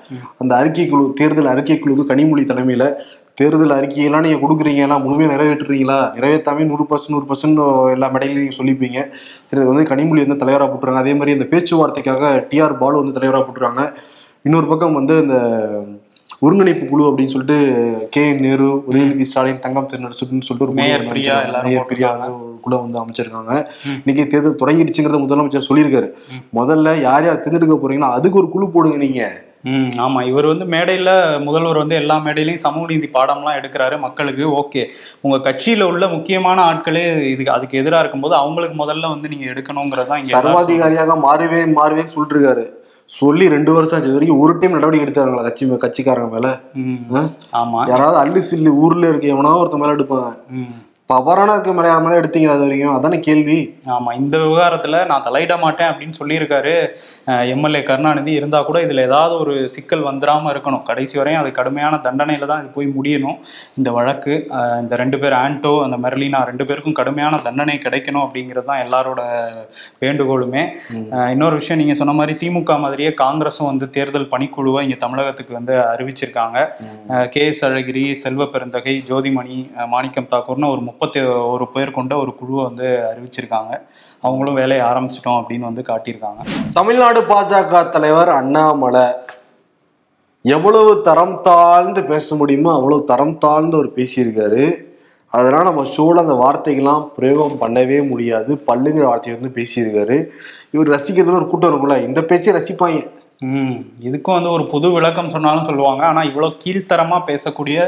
அந்த 0.42 0.52
அறிக்கை 0.60 0.86
குழு 0.92 1.04
தேர்தல் 1.20 1.52
அறிக்கை 1.54 1.78
குழுக்கு 1.84 2.10
கனிமொழி 2.12 2.44
தலைமையில 2.52 2.86
தேர்தல் 3.38 3.76
அறிக்கையெல்லாம் 3.78 4.24
நீங்க 4.26 4.38
கொடுக்குறீங்களா 4.42 4.96
முழுமையாக 5.04 5.32
நிறைவேற்றுறீங்களா? 5.34 5.98
நிறைவேற்றாமே 6.16 6.66
நூறு 6.70 6.84
பர்சன்ட் 6.90 7.14
நூறு 7.14 7.26
பர்சன்ட் 7.30 7.60
எல்லா 7.94 8.08
மேடையிலையும் 8.14 8.44
நீங்க 8.44 8.58
சொல்லிப்பீங்க. 8.60 8.98
இது 9.52 9.68
வந்து 9.70 9.84
கனிமொழி 9.90 10.24
வந்து 10.24 10.42
தலைவராக 10.42 10.68
போட்டுருக்காங்க. 10.70 11.04
அதே 11.04 11.14
மாதிரி 11.18 11.36
இந்த 11.36 11.46
பேச்சுவார்த்தைக்காக 11.52 12.32
டிஆர் 12.50 12.80
பாலு 12.82 13.00
வந்து 13.02 13.16
தலைவராக 13.18 13.42
போட்டுருக்காங்க. 13.44 13.84
இன்னொரு 14.48 14.66
பக்கம் 14.72 14.98
வந்து 15.00 15.14
இந்த 15.24 15.36
ஒருங்கிணைப்பு 16.44 16.84
குழு 16.88 17.02
அப்படின்னு 17.08 17.32
சொல்லிட்டு 17.34 17.58
கே 18.14 18.22
நேரு 18.44 18.66
உதயநிதி 18.88 19.26
ஸ்டாலின் 19.28 19.62
தங்கம் 19.64 19.88
தென்னரசுன்னு 19.90 20.46
சொல்லிட்டு 20.46 20.66
ஒரு 20.66 20.74
மேயர் 20.78 21.04
பிரியா 21.10 21.36
மேயர் 21.66 21.88
பிரியா 21.90 22.10
குழு 22.64 22.76
வந்து 22.84 23.00
அமைச்சிருக்காங்க. 23.02 23.52
இன்னைக்கு 24.00 24.24
தேர்தல் 24.32 24.60
தொடங்கிடுச்சுங்கிறத 24.62 25.20
முதலமைச்சர் 25.24 25.68
சொல்லியிருக்காரு. 25.68 26.08
முதல்ல 26.58 26.94
யார் 27.06 27.26
யார் 27.28 27.42
தேர்ந்தெடுக்க 27.44 27.76
போறீங்களோ 27.84 28.10
அதுக்கு 28.18 28.40
ஒரு 28.42 28.50
குழு 28.54 28.68
போடுங்க 28.76 28.98
நீங்க. 29.06 29.22
ம் 29.66 29.90
ஆமா. 29.98 30.20
இவர் 30.22 30.46
வந்து 30.46 30.64
மேடையில 30.72 31.10
முதல்வர் 31.44 31.80
வந்து 31.80 31.96
எல்லா 31.96 32.16
மேடையிலையும் 32.24 32.64
சமூக 32.64 32.86
நீதி 32.86 33.08
பாடம்லாம் 33.14 33.58
எடுக்கிறாரு 33.58 33.96
மக்களுக்கு. 34.04 34.44
ஓகே. 34.60 34.82
உங்க 35.24 35.36
கட்சியில 35.46 35.88
உள்ள 35.90 36.06
முக்கியமான 36.14 36.58
ஆட்களே 36.66 37.04
இதுக்கு 37.30 37.54
அதுக்கு 37.54 37.78
எதிராக 37.78 38.02
இருக்கும்போது 38.02 38.36
அவங்களுக்கு 38.36 38.76
முதல்ல 38.82 39.12
வந்து 39.14 39.30
நீங்க 39.32 39.46
எடுக்கணுங்கிறது 39.52 40.10
தான் 40.12 40.26
சர்வாதிகாரியாக 40.34 41.16
மாறுவேன் 41.24 41.76
மாறுவேன் 41.78 42.12
சொல்லிட்டு 42.14 42.36
இருக்காரு 42.36 42.64
சொல்லி 43.10 43.44
ரெண்டு 43.48 43.70
வருஷம் 43.74 43.96
ஆச்சு. 43.96 44.14
வரைக்கும் 44.14 44.40
ஒரு 44.42 44.52
டைம் 44.54 44.76
நடவடிக்கை 44.76 45.04
எடுத்தாங்களா 45.06 45.42
கட்சி 45.44 45.64
கட்சிக்காரங்க 45.82 46.30
மேல? 46.32 46.48
ஆமா. 47.60 47.80
யாராவது 47.90 48.18
அள்ளு 48.22 48.40
சில்லு 48.46 48.70
ஊர்ல 48.82 49.10
இருக்க 49.10 49.34
எவனா 49.34 49.52
ஒருத்த 49.60 49.78
மேல 49.82 49.96
எடுப்பாங்க 49.96 50.30
பவரான 51.10 51.52
இருக்க 51.54 51.72
மேல 51.78 51.88
யார் 51.88 52.02
மேல 52.04 52.14
எடுத்தீங்க 52.20 52.48
அது 52.52 52.62
வரைக்கும்? 52.64 52.94
அதானே 52.98 53.18
கேள்வி. 53.26 53.58
ஆமா 53.96 54.10
இந்த 54.20 54.36
விவகாரத்துல 54.44 55.00
நான் 55.10 55.24
தலையிட 55.26 55.54
மாட்டேன் 55.64 55.90
அப்படின்னு 55.90 56.18
சொல்லியிருக்காரு 56.20 56.72
எம்எல்ஏ 57.52 57.80
கருணாநிதி. 57.90 58.32
இருந்தா 58.38 58.60
கூட 58.68 58.78
இதுல 58.86 59.04
ஏதாவது 59.08 59.34
ஒரு 59.42 59.54
சிக்கல் 59.74 60.02
வந்துடாம 60.08 60.50
இருக்கணும். 60.54 60.82
கடைசி 60.88 61.14
வரையும் 61.20 61.40
அது 61.42 61.50
கடுமையான 61.58 62.00
தண்டனையில 62.06 62.48
தான் 62.52 62.62
இது 62.62 62.72
போய் 62.78 62.88
முடியணும். 62.96 63.38
இந்த 63.78 63.92
வழக்கு 63.98 64.34
இந்த 64.82 64.96
ரெண்டு 65.02 65.20
பேர் 65.24 65.36
ஆண்டோ 65.42 65.72
அந்த 65.84 65.98
மெர்லினா 66.06 66.40
ரெண்டு 66.50 66.66
பேருக்கும் 66.70 66.98
கடுமையான 67.00 67.40
தண்டனை 67.46 67.76
கிடைக்கணும் 67.86 68.24
அப்படிங்கிறது 68.24 68.68
தான் 68.72 68.82
எல்லாரோட 68.86 69.20
வேண்டுகோளுமே. 70.04 70.64
இன்னொரு 71.36 71.56
விஷயம் 71.60 71.80
நீங்க 71.82 71.96
சொன்ன 72.00 72.16
மாதிரி 72.22 72.36
திமுக 72.42 72.80
மாதிரியே 72.86 73.12
காங்கிரஸும் 73.22 73.70
வந்து 73.72 73.88
தேர்தல் 73.98 74.28
பணிக்குழுவை 74.34 74.82
இங்க 74.88 74.98
தமிழகத்துக்கு 75.06 75.58
வந்து 75.60 75.76
அறிவிச்சிருக்காங்க. 75.92 76.58
கே 77.36 77.46
எஸ் 77.52 77.64
அழகிரி 77.70 78.04
செல்வ 78.26 78.50
பெருந்தகை 78.56 78.96
ஜோதிமணி 79.12 79.60
மாணிக்கம் 79.94 80.30
தாக்கூர்னு 80.34 80.72
ஒரு 80.74 80.82
முப்பத்தி 80.96 81.20
ஒரு 81.24 81.64
பேர் 81.68 81.90
கொண்ட 81.90 82.16
ஒரு 82.16 82.34
குழுவை 82.34 82.64
வந்து 82.64 82.86
அறிவிச்சிருக்காங்க. 83.10 83.72
அவங்களும் 84.20 84.54
வேலையை 84.54 84.86
ஆரம்பிச்சிட்டோம் 84.86 85.36
அப்படின்னு 85.40 85.66
வந்து 85.68 85.82
காட்டியிருக்காங்க. 85.82 86.42
தமிழ்நாடு 86.72 87.20
பாஜக 87.20 87.88
தலைவர் 87.88 88.28
அண்ணாமலை 88.28 89.02
எவ்வளவு 90.42 91.02
தரம் 91.02 91.40
தாழ்ந்து 91.42 92.04
பேச 92.04 92.36
முடியுமோ 92.36 92.72
அவ்வளவு 92.74 93.04
தரம் 93.04 93.38
தாழ்ந்து 93.38 93.76
அவர் 93.76 93.90
பேசியிருக்காரு. 93.90 94.64
அதனால 95.28 95.62
நம்ம 95.62 95.84
ஷோல 95.84 96.18
அந்த 96.24 96.34
வார்த்தைகள்லாம் 96.44 97.04
பிரயோகம் 97.16 97.60
பண்ணவே 97.60 98.08
முடியாது. 98.08 98.54
பல்லுங்கிற 98.66 99.04
வார்த்தையை 99.04 99.40
வந்து 99.40 99.54
பேசியிருக்காரு. 99.58 100.26
இவர் 100.70 100.88
ரசிக்கிறதுல 100.88 101.34
ஒரு 101.34 101.46
கூட்டம் 101.46 101.72
இருக்கும்ல 101.72 102.04
இந்த 102.04 102.22
பேச்சை 102.22 102.54
ரசிப்பாங்க. 102.54 103.10
இதுக்கும் 104.08 104.36
வந்து 104.36 104.50
ஒரு 104.56 104.64
புது 104.72 104.88
விளக்கம் 104.94 105.32
சொன்னாலும் 105.34 105.66
சொல்லுவாங்க. 105.68 106.02
ஆனால் 106.10 106.28
இவ்வளோ 106.30 106.48
கீழ்த்தரமாக 106.62 107.26
பேசக்கூடிய 107.30 107.78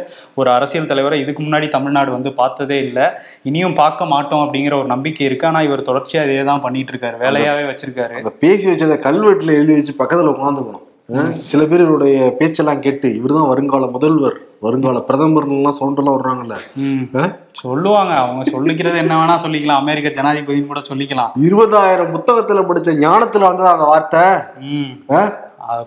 ஒரு 0.40 0.50
அரசியல் 0.56 0.90
தலைவரை 0.90 1.18
இதுக்கு 1.22 1.42
முன்னாடி 1.46 1.68
தமிழ்நாடு 1.76 2.11
வந்து 2.16 2.32
பார்த்ததே 2.40 2.78
இல்லை. 2.88 3.06
இனியும் 3.50 3.78
பார்க்க 3.82 4.12
மாட்டோம் 4.14 4.42
அப்படிங்கிற 4.44 4.76
ஒரு 4.82 4.90
நம்பிக்கை 4.94 5.24
இருக்கு. 5.28 5.48
ஆனால் 5.50 5.68
இவர் 5.68 5.88
தொடர்ச்சியாக 5.90 6.28
இதே 6.28 6.44
தான் 6.50 6.64
பண்ணிட்டு 6.66 6.94
இருக்காரு. 6.94 7.18
வேலையாவே 7.24 7.64
வச்சிருக்காரு. 7.70 8.18
பேசி 8.44 8.66
வச்சதை 8.72 8.98
கல்வெட்டுல 9.08 9.56
எழுதி 9.61 9.74
வச்சு 9.78 9.94
பக்கத்துல 10.02 10.34
உட்காந்துக்கணும் 10.37 10.84
சில 11.42 11.64
பேர் 11.64 11.81
இவருடைய 11.81 12.37
பேச்செல்லாம் 12.38 12.81
கேட்டு 12.81 13.14
இவர்தான் 13.14 13.47
வருங்கால 13.47 13.87
முதல்வர் 13.87 14.37
வருங்கால 14.61 15.05
பிரதமர்லாம் 15.09 15.77
சவுண்டெல்லாம் 15.79 16.53
ஆ? 17.21 17.23
சொல்லுவாங்க. 17.51 18.14
அவங்க 18.14 18.51
சொல்லிக்கிறது 18.51 18.97
என்ன 18.97 19.14
வேணா 19.16 19.37
சொல்லிக்கலாம். 19.44 19.81
அமெரிக்க 19.83 20.23
ஜனாதிபதினு 20.23 20.66
கூட 20.66 20.81
சொல்லிக்கலாம். 20.90 21.31
இருபதாயிரம் 21.47 22.12
புத்தகத்துல 22.14 22.64
படிச்ச 22.71 22.97
ஞானத்துல 23.05 23.49
வந்ததா 23.51 23.73
அந்த 23.73 23.85
வார்த்தை? 23.85 24.25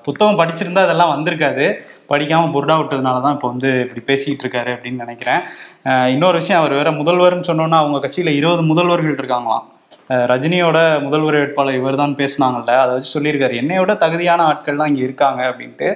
புத்தகம் 0.04 0.40
படிச்சிருந்தா 0.40 0.80
அதெல்லாம் 0.80 1.14
வந்திருக்காது. 1.14 1.66
படிக்காம 2.10 2.50
புர்டா 2.56 2.76
விட்டதுனால 2.80 3.22
தான் 3.22 3.34
இப்போ 3.34 3.48
வந்து 3.48 3.80
இப்படி 3.80 4.00
பேசிக்கிட்டு 4.00 4.46
இருக்காரு 4.46 4.76
அப்படின்னு 4.76 5.04
நினைக்கிறேன். 5.06 5.42
இன்னொரு 6.08 6.38
விஷயம் 6.38 6.62
அவர் 6.62 6.74
வேற 6.74 6.92
முதல்வர்னு 6.92 7.50
சொன்னோன்னா 7.52 7.80
அவங்க 7.84 8.08
கட்சியில 8.08 8.28
இருபது 8.28 8.62
முதல்வர்கள் 8.62 9.20
இருக்காங்களாம். 9.20 9.66
ரஜினியோட 10.32 10.77
முதல்வர் 11.04 11.38
வேட்பாளர் 11.38 11.75
இவர் 11.75 11.95
தான் 11.95 12.15
பேசினாங்கல்ல 12.15 12.75
அதை 12.84 12.91
வச்சு 12.93 13.13
சொல்லியிருக்காரு. 13.17 13.54
என்னையோட 13.62 13.97
தகுதியான 13.97 14.43
ஆட்கள் 14.43 14.77
தான் 14.77 14.88
இங்கே 14.88 15.01
இருக்காங்க 15.01 15.41
அப்படின்ட்டு. 15.51 15.89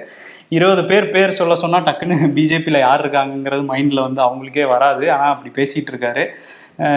இருபது 0.48 0.84
பேர் 0.84 1.10
பேர் 1.10 1.38
சொல்ல 1.40 1.54
சொன்னா 1.54 1.78
டக்குன்னு 1.78 2.32
பிஜேபியில் 2.36 2.84
யார் 2.86 3.02
இருக்காங்கங்கிறது 3.04 3.64
மைண்டில் 3.72 4.06
வந்து 4.06 4.22
அவங்களுக்கே 4.22 4.66
வராது. 4.74 5.10
ஆனால் 5.10 5.32
அப்படி 5.34 5.52
பேசிட்டு 5.60 5.92
இருக்காரு. 5.92 6.24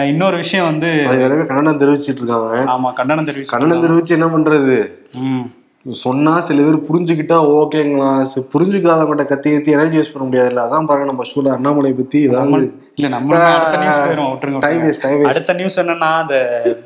இன்னொரு 0.06 0.36
விஷயம் 0.36 0.68
வந்து 0.70 0.88
எல்லாமே 1.04 1.44
கண்டனம் 1.44 1.80
தெரிவிச்சிட்டு 1.82 2.20
இருக்காங்க. 2.22 2.58
ஆமா 2.74 2.88
கண்டனம் 2.92 3.28
தெரிவிச்சு 3.30 3.52
கண்டனம் 3.54 3.84
தெரிவிச்சு 3.86 4.16
என்ன 4.18 4.26
பண்றது? 4.26 4.76
ம். 5.24 5.46
சொன்னா 5.86 6.32
சில 6.40 6.62
பேர் 6.62 6.86
புரிஞ்சுக்கிட்டா 6.88 7.36
ஓகேங்களா? 7.58 8.08
சரி, 8.22 8.46
புரிஞ்சுக்காதவங்ககிட்ட 8.54 9.24
கத்தி 9.24 9.50
கத்தி 9.50 9.70
எனர்ஜி 9.70 9.96
வேஸ்ட் 9.98 10.14
பண்ண 10.14 10.26
முடியாதுல்ல? 10.26 10.64
அதான் 10.66 10.88
பாருங்க 10.90 11.06
நம்ம 11.06 11.24
ஷூல 11.30 11.52
அண்ணாமலை 11.54 11.92
பத்தி. 11.92 12.18
ஏதாவது 12.22 12.66
இல்ல 13.00 13.10
நம்ம 13.16 13.38
அடுத்த 13.54 13.76
நியூஸ் 13.82 14.02
போயிரும் 14.04 14.30
விட்டுருங்க 14.32 15.28
அடுத்த 15.30 15.52
நியூஸ் 15.60 15.80
என்னன்னா 15.82 16.10
அந்த 16.22 16.36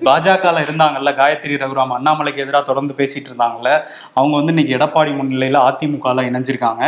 பாஜகல 0.09 0.63
இருந்தாங்கல்ல 0.67 1.13
காயத்ரி 1.21 1.59
ரகுராம் 1.65 1.97
அண்ணாமலைக்கு 1.99 2.45
எதிராக 2.45 2.65
தொடர்ந்து 2.71 2.95
பேசிட்டு 3.01 3.31
இருந்தாங்கல்ல 3.33 3.73
அவங்க 4.19 4.35
வந்து 4.41 4.55
இன்னைக்கு 4.57 4.79
எடப்பாடி 4.79 5.13
முன்னிலையில 5.21 5.61
அதிமுகல 5.71 6.27
இணைஞ்சிருக்காங்க. 6.31 6.85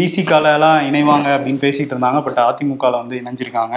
விசிகால 0.00 0.46
எல்லாம் 0.56 0.80
இணைவாங்க 0.86 1.28
அப்படின்னு 1.34 1.60
பேசிட்டு 1.62 1.92
இருந்தாங்க 1.94 2.18
பட் 2.24 2.40
அதிமுகல 2.48 2.98
வந்து 3.02 3.20
இணைஞ்சிருக்காங்க. 3.20 3.76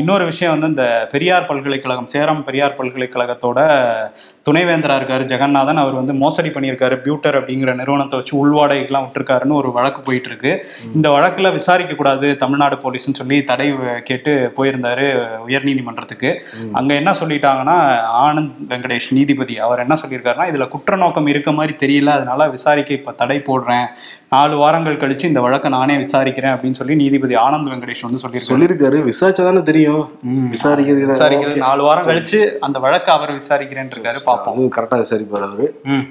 இன்னொரு 0.00 0.24
விஷயம் 0.30 0.52
வந்து 0.54 0.68
இந்த 0.72 0.86
பெரியார் 1.12 1.46
பல்கலைக்கழகம் 1.50 2.10
சேலம் 2.14 2.42
பெரியார் 2.48 2.76
பல்கலைக்கழகத்தோட 2.80 3.58
துணைவேந்தரா 4.48 4.94
இருக்காரு 4.98 5.24
ஜெகநாதன். 5.30 5.80
அவர் 5.82 5.96
வந்து 6.00 6.14
மோசடி 6.22 6.50
பண்ணியிருக்காரு 6.56 6.96
பியூட்டர் 7.04 7.38
அப்படிங்கிற 7.40 7.74
நிறுவனத்தை 7.80 8.18
வச்சு 8.20 8.34
உள்வாடகைக்கெல்லாம் 8.42 9.06
விட்டுருக்காருன்னு 9.06 9.58
ஒரு 9.60 9.70
வழக்கு 9.78 10.02
போயிட்டு 10.08 10.30
இருக்கு. 10.32 10.52
இந்த 10.96 11.08
வழக்குல 11.16 11.52
விசாரிக்க 11.58 11.94
கூடாது 11.94 12.28
தமிழ்நாடு 12.42 12.78
போலீஸ்னு 12.84 13.18
சொல்லி 13.20 13.38
தடை 13.50 13.68
கேட்டு 14.10 14.52
போயிருந்தாரு 14.56 15.06
உயர்நீதிமன்றத்துக்கு 15.46 16.30
அங்க 16.72 16.94
என்ன 16.94 17.10
சொல்லிட்டாங்கன்னா 17.10 17.76
ஆனந்த் 18.24 18.54
வெங்கடேஷ் 18.68 19.10
நீதிபதி 19.10 19.58
அவர் 19.58 19.78
என்ன 19.78 19.96
சொல்லியிருக்காருன்னா 20.02 20.46
இதுல 20.52 20.68
குற்ற 20.68 20.96
நோக்கம் 20.96 21.26
இருக்க 21.26 21.52
மாதிரி 21.52 21.74
தெரியல 21.84 22.08
அதனால 22.18 22.48
விசாரிக்க 22.48 22.94
இப்ப 22.94 23.12
தடை 23.12 23.38
போடுறேன். 23.46 23.86
நாலு 24.30 24.56
வாரங்கள் 24.56 24.96
கழிச்சு 24.96 25.24
இந்த 25.24 25.40
வழக்கை 25.40 25.70
நானே 25.70 25.94
விசாரிக்கிறேன் 25.96 26.52
அப்படின்னு 26.54 26.78
சொல்லி 26.80 26.94
நீதிபதி 26.94 27.34
ஆனந்த் 27.34 27.70
வெங்கடேஷ் 27.70 28.02
வந்து 28.02 28.20
சொல்லியிருக்காரு. 28.24 28.50
சொல்லியிருக்காரு. 28.50 28.98
விசாரிச்சா 29.08 29.44
தானே 29.46 29.62
தெரியும். 29.62 30.02
விசாரிக்கிறது 30.54 31.06
விசாரிக்கிறது 31.12 31.56
நாலு 31.56 31.82
வாரம் 31.82 32.06
கழிச்சு 32.06 32.40
அந்த 32.58 32.78
வழக்கை 32.78 33.14
அவர் 33.14 33.30
விசாரிக்கிறேன்னு 33.30 33.92
இருக்காரு 33.96 34.20
பார்ப்போம். 34.24 34.54
அது 34.54 34.68
கரெக்டா 34.76 34.96
விசாரிப்பாரு 35.04 35.46
அவரு. 35.48 35.66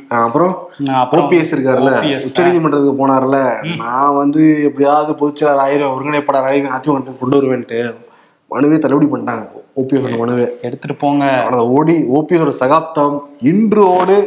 அப்புறம் 0.07 0.55
அப்புறம் 0.95 1.31
OPS. 1.31 2.25
உச்ச 2.25 2.43
நீதிமன்றத்துக்கு 2.43 2.97
போனார்ல. 2.99 3.37
நான் 3.77 4.15
வந்து 4.15 4.63
எப்படியாவது 4.63 5.11
பொதுச்செயலாளர் 5.21 5.65
ஆயிரம் 5.67 5.93
ஒருங்கிணைப்பாளர் 5.95 6.49
ஆயிரம் 6.51 6.75
அதிமுக 6.75 7.17
கொண்டு 7.19 7.37
வருவேன்ட்டு. 7.37 7.88
மனுவே 8.51 8.77
தள்ளுபடி 8.79 9.07
பண்ணிட்டாங்க. 9.11 9.45
ஓபிஎஸ் 9.81 10.19
மனுவே. 10.21 10.45
எடுத்துட்டு 10.61 10.95
போங்க. 10.95 11.25
ஆனா 11.45 11.57
ஓடி 11.77 11.95
ஓபிஎஸ் 12.17 12.59
சகாப்தம் 12.61 13.15
இன்றோடு 13.51 14.17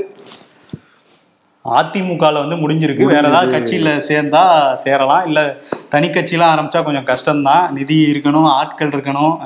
அதிமுகல 1.64 2.38
வந்து 2.44 2.56
முடிஞ்சிருக்கு. 2.62 3.04
வேற 3.12 3.28
ஏதாவது 3.28 3.52
கட்சியில 3.52 3.90
சேர்ந்தா 4.08 4.74
சேரலாம். 4.85 5.26
இல்ல 5.26 5.40
தனி 5.88 6.08
கட்சிலாம் 6.08 6.52
ஆரம்பிச்சா 6.54 6.80
கொஞ்சம் 6.85 7.08
கஷ்டம்தான். 7.12 7.70
நிதி 7.70 7.98
இருக்கணும் 8.12 8.48
ஆட்கள் 8.61 8.88
இருக்கணும் 8.88 9.37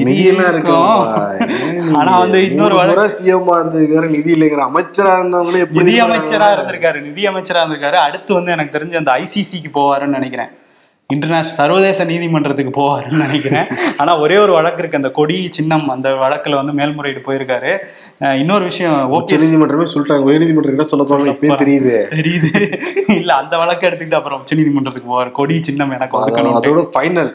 ஆனா 1.98 2.18
வந்து 2.18 2.38
இன்னொரு 2.48 2.74
சிஎம்மா 3.16 3.54
இருந்திருக்காரு 3.60 4.08
நிதி 4.16 4.30
இல்லைங்கிற 4.34 4.62
அமைச்சரா 4.70 5.12
இருந்தவங்களே 5.18 5.62
நிதி? 5.78 5.94
அமைச்சரா 6.00 6.48
இருந்திருக்காரு. 6.56 6.98
நிதி 7.08 7.22
அமைச்சரா 7.28 7.60
இருந்திருக்காரு. 7.62 7.98
அடுத்து 8.06 8.34
வந்து 8.34 8.52
எனக்கு 8.52 8.78
தெரிஞ்சு 8.78 8.96
அந்த 8.96 9.12
ஐசிசிக்கு 9.12 9.70
போவாருன்னு 9.74 10.18
நினைக்கிறேன். 10.18 10.50
இன்டர்நேஷனல் 11.10 11.54
சர்வதேச 11.54 12.04
நீதிமன்றத்துக்கு 12.04 12.80
போவாருன்னு 12.80 13.12
நினைக்கிறேன். 13.12 13.64
ஆனா 13.96 14.18
ஒரே 14.18 14.36
ஒரு 14.36 14.52
வழக்கு 14.52 14.78
இருக்கு. 14.78 14.96
அந்த 14.96 15.10
கொடி 15.10 15.46
சின்னம் 15.50 15.88
அந்த 15.88 16.08
வழக்குல 16.08 16.54
வந்து 16.54 16.72
மேல்முறையீடு 16.72 17.32
போயிருக்காரு. 17.32 17.78
இன்னொரு 18.38 18.64
விஷயம் 18.64 19.12
ஓபிஎஸ் 19.12 19.32
நீதிமன்றமே 19.32 19.86
சொல்லிட்டாங்க. 19.94 20.18
உயர் 20.18 20.38
நீதிமன்றம் 20.38 20.70
என்ன 20.70 20.82
சொல்ல 20.82 21.16
போறாங்க 21.16 21.36
தெரியுது. 21.36 22.02
தெரியுது. 22.10 22.80
இல்ல 23.10 23.34
அந்த 23.34 23.58
வழக்கு 23.58 23.88
எடுத்துக்கிட்டு 23.88 24.14
அப்புறம் 24.14 24.38
உச்ச 24.38 24.54
நீதிமன்றத்துக்கு 24.54 25.10
போவார். 25.12 25.30
கொடி 25.30 25.62
சின்னம் 25.62 25.90
எனக்கு 25.90 26.18
ஒதுக்கணும் 26.20 26.58
அதோட 26.62 26.88
ஃபைனல் 26.94 27.34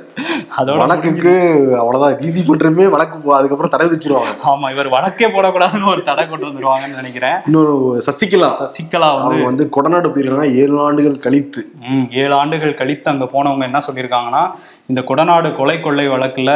அதோட 0.57 0.77
வழக்குக்கு 0.77 1.53
அவ்வளவுதான். 1.77 2.19
நீதிமன்றமே 2.19 2.89
வழக்கு 2.89 3.17
போ- 3.17 3.35
அதுக்கப்புறம் 3.35 3.69
தடை 3.69 3.87
விதிச்சிருவாங்க. 3.87 4.47
ஆமா 4.47 4.71
இவர் 4.71 4.89
வழக்கே 4.89 5.27
போடக்கூடாதுன்னு 5.27 5.89
ஒரு 5.89 6.03
தடை 6.03 6.29
கொண்டு 6.29 6.45
வந்துருவாங்கன்னு 6.45 6.95
நினைக்கிறேன். 6.95 7.35
இன்னொரு 7.45 8.03
சசிகலா. 8.05 8.51
சசிகலா 8.59 9.27
வந்து 9.27 9.43
வந்து 9.43 9.69
கொடநாடு 9.69 10.03
போயிருக்காங்க 10.03 10.55
ஏழு 10.55 10.81
ஆண்டுகள் 10.81 11.17
கழித்து. 11.17 11.65
ஏழு 12.09 12.33
ஆண்டுகள் 12.33 12.73
கழித்து 12.73 13.11
அங்க 13.11 13.25
போனவங்க 13.25 13.64
என்ன 13.67 13.79
சொல்லியிருக்காங்கன்னா 13.87 14.43
இந்த 14.91 15.01
கொடநாடு 15.09 15.49
கொலை 15.59 15.75
கொள்ளை 15.85 16.05
வழக்கில் 16.13 16.53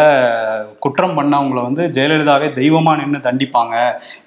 குற்றம் 0.85 1.15
பண்ணவங்களை 1.19 1.61
வந்து 1.67 1.83
ஜெயலலிதாவே 1.97 2.49
தெய்வமாக 2.59 2.99
நின்று 3.01 3.19
தண்டிப்பாங்க. 3.27 3.75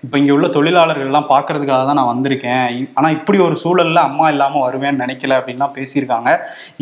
இப்போ 0.04 0.16
இங்கே 0.22 0.34
உள்ள 0.36 0.48
தொழிலாளர்கள்லாம் 0.56 1.30
பார்க்கறதுக்காக 1.32 1.82
தான் 1.90 2.00
நான் 2.00 2.12
வந்திருக்கேன். 2.14 2.68
ஆனால் 2.98 3.16
இப்படி 3.18 3.40
ஒரு 3.48 3.58
சூழலில் 3.64 4.06
அம்மா 4.08 4.28
இல்லாமல் 4.34 4.64
வருவேன்னு 4.66 5.02
நினைக்கல 5.04 5.38
அப்படின்லாம் 5.40 5.76
பேசியிருக்காங்க. 5.78 6.30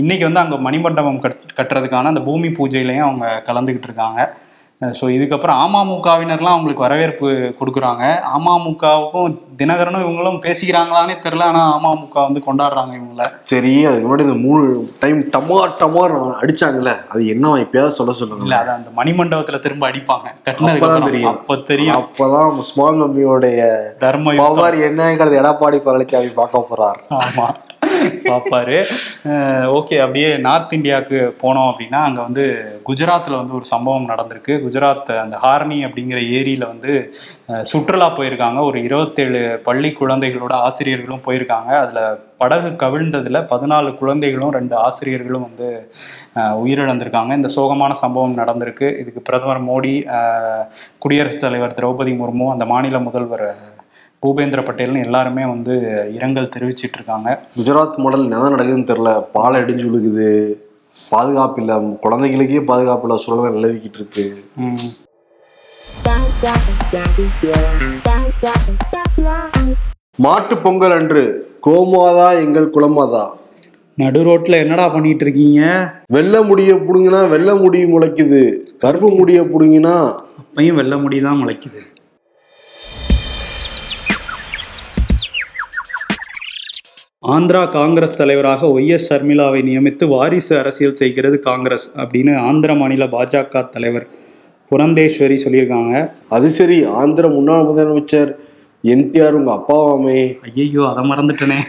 இன்னைக்கு 0.03 0.27
வந்து 0.29 0.45
அங்கே 0.45 0.59
மணிமண்டபம் 0.69 1.23
கட் 1.27 1.41
கட்டுறதுக்கான 1.59 2.13
அந்த 2.15 2.23
பூமி 2.31 2.51
பூஜையிலையும் 2.61 3.09
அவங்க 3.09 3.27
கலந்துக்கிட்டு 3.51 3.91
இருக்காங்க. 3.91 4.21
ஸோ 4.81 5.05
இதுக்கப்புறம் 5.11 5.59
அமமுகவினர்லாம் 5.61 6.55
அவங்களுக்கு 6.55 6.85
வரவேற்பு 6.85 7.27
கொடுக்குறாங்க. 7.59 8.05
அமமுகவுக்கும் 8.37 9.35
தினகரனும் 9.57 10.05
இவங்களும் 10.05 10.39
பேசிக்கிறாங்களானே 10.45 11.15
தெரில 11.21 11.45
ஆனால் 11.45 11.73
அமமுக 11.73 12.17
வந்து 12.23 12.41
கொண்டாடுறாங்க 12.47 12.93
இவங்கள. 12.95 13.25
சரி 13.43 13.73
அதுக்கு 13.85 14.07
முன்னாடி 14.07 14.27
இந்த 14.29 14.39
மூணு 14.47 14.63
டைம் 14.99 15.21
டமார் 15.31 15.77
டமார் 15.79 16.15
அடிச்சாங்கல்ல 16.43 16.95
அது 17.13 17.27
என்ன 17.27 17.55
எப்பயாவது 17.65 17.97
சொல்ல 17.99 18.11
இல்ல 18.11 18.21
சொல்லுங்க 18.21 18.57
அத 18.57 18.73
அந்த 18.73 18.91
மணிமண்டபத்துல 18.97 19.61
திரும்ப 19.61 19.87
அடிப்பாங்க. 19.91 20.27
அப்புறம். 20.47 21.09
தெரியும். 21.11 21.33
அப்ப 21.35 21.57
தெரியும். 21.73 21.99
அப்பதான் 21.99 22.63
ஸ்மால் 22.63 23.01
மம்மியோடைய 23.03 23.61
தர்ம 23.99 24.35
என்னங்கிறது 24.89 25.41
எடப்பாடி 25.43 25.81
பழனிசாமி 25.89 26.33
பார்க்க 26.35 26.69
போறார். 26.71 27.01
ஆமா. 27.21 27.47
பார்ப்பாரு. 28.29 28.79
ஓகே 29.79 29.97
அப்படியே 30.05 30.31
நார்த் 30.47 30.77
இந்தியாவுக்கு 30.79 31.19
போனோம் 31.43 31.69
அப்படின்னா 31.71 32.01
அங்கே 32.09 32.21
வந்து 32.21 32.45
குஜராத்தில் 32.89 33.39
வந்து 33.41 33.57
ஒரு 33.59 33.67
சம்பவம் 33.73 34.09
நடந்திருக்கு. 34.13 34.53
குஜராத் 34.65 35.13
அந்த 35.25 35.37
ஹார்னி 35.45 35.79
அப்படிங்கிற 35.89 36.21
ஏரியில் 36.39 36.71
வந்து 36.73 36.95
சுற்றுலா 37.73 38.09
போயிருக்காங்க. 38.17 38.59
ஒரு 38.71 38.79
இருபத்தேழு 38.89 39.43
பள்ளி 39.69 39.91
குழந்தைகளோட 40.01 40.55
ஆசிரியர்களும் 40.69 41.25
போயிருக்காங்க. 41.27 41.73
அதில் 41.85 42.19
படகு 42.43 42.69
கவிழ்ந்ததில் 42.83 43.47
பதினாலு 43.53 43.91
குழந்தைகளும் 44.01 44.55
ரெண்டு 44.59 44.75
ஆசிரியர்களும் 44.87 45.47
வந்து 45.49 45.69
உயிரிழந்திருக்காங்க. 46.65 47.33
இந்த 47.39 47.49
சோகமான 47.57 47.93
சம்பவம் 48.03 48.39
நடந்திருக்கு. 48.41 48.87
இதுக்கு 49.01 49.21
பிரதமர் 49.29 49.67
மோடி 49.69 49.95
குடியரசுத் 51.03 51.45
தலைவர் 51.45 51.77
திரௌபதி 51.79 52.13
முர்மு 52.21 52.47
அந்த 52.55 52.65
மாநில 52.73 52.99
முதல்வர் 53.09 53.47
பூபேந்திர 54.23 54.61
பட்டேல்னு 54.65 55.05
எல்லாருமே 55.05 55.45
வந்து 55.47 55.75
இரங்கல் 56.17 56.53
தெரிவிச்சிட்டு 56.55 56.97
இருக்காங்க 56.99 57.29
குஜராத் 57.57 58.01
மாடல் 58.05 58.25
என்ன 58.27 58.51
நடக்குதுன்னு 58.55 58.91
தெரியல. 58.91 59.13
பாலை 59.33 59.61
இடிஞ்சு 59.63 59.85
விழுகுது. 59.87 60.29
பாதுகாப்பு 61.13 61.61
இல்ல. 61.63 61.73
குழந்தைகளுக்கே 62.05 62.61
பாதுகாப்பு 62.71 63.07
இல்ல. 63.09 63.17
சூழல் 63.25 63.57
நிலவிக்கிட்டு 63.57 63.99
இருக்கு. 64.01 64.25
மாட்டு 70.19 70.55
பொங்கல் 70.59 70.97
அன்று 70.99 71.23
கோமாதா 71.67 72.29
எங்கள் 72.45 72.73
குலமாதா? 72.75 73.25
நடு 73.99 74.21
ரோட்ல 74.27 74.59
என்னடா 74.65 74.89
பண்ணிட்டு 74.89 75.25
இருக்கீங்க 75.25 75.63
வெள்ளை 76.17 76.41
முடிய 76.45 76.75
புடுங்கினா 76.87 77.21
வெள்ளை 77.29 77.55
முடி 77.63 77.81
முளைக்குது. 77.85 78.43
கருப்பு 78.79 79.09
முடிய 79.11 79.41
புடுங்கினா 79.53 79.95
அப்பையும் 80.43 80.79
வெள்ள 80.81 80.95
முடி 80.99 81.19
தான் 81.21 81.41
முளைக்குது. 81.41 81.81
ஆந்திரா 87.33 87.61
காங்கிரஸ் 87.69 88.17
தலைவராக 88.19 88.67
ஒய் 88.67 88.91
எஸ் 88.95 89.07
ஷர்மிளாவை 89.09 89.61
நியமித்து 89.69 90.05
வாரிசு 90.13 90.53
அரசியல் 90.59 90.99
செய்கிறது 91.01 91.37
காங்கிரஸ் 91.47 91.87
அப்படின்னு 92.03 92.33
ஆந்திர 92.49 92.75
மாநில 92.75 93.05
பாஜக 93.15 93.63
தலைவர் 93.75 94.07
புரந்தேஸ்வரி 94.71 95.37
சொல்லியிருக்காங்க. 95.45 95.95
அது 96.37 96.49
சரி 96.59 96.79
ஆந்திர 97.01 97.29
முன்னாள் 97.29 97.67
முதலமைச்சர் 97.71 98.31
என்டிஆர் 98.95 99.37
உங்க 99.39 99.51
அப்பாவாமே. 99.59 100.21
ஐயையோ 100.49 100.83
அதை 100.91 101.05
மறந்துட்டனே. 101.11 101.61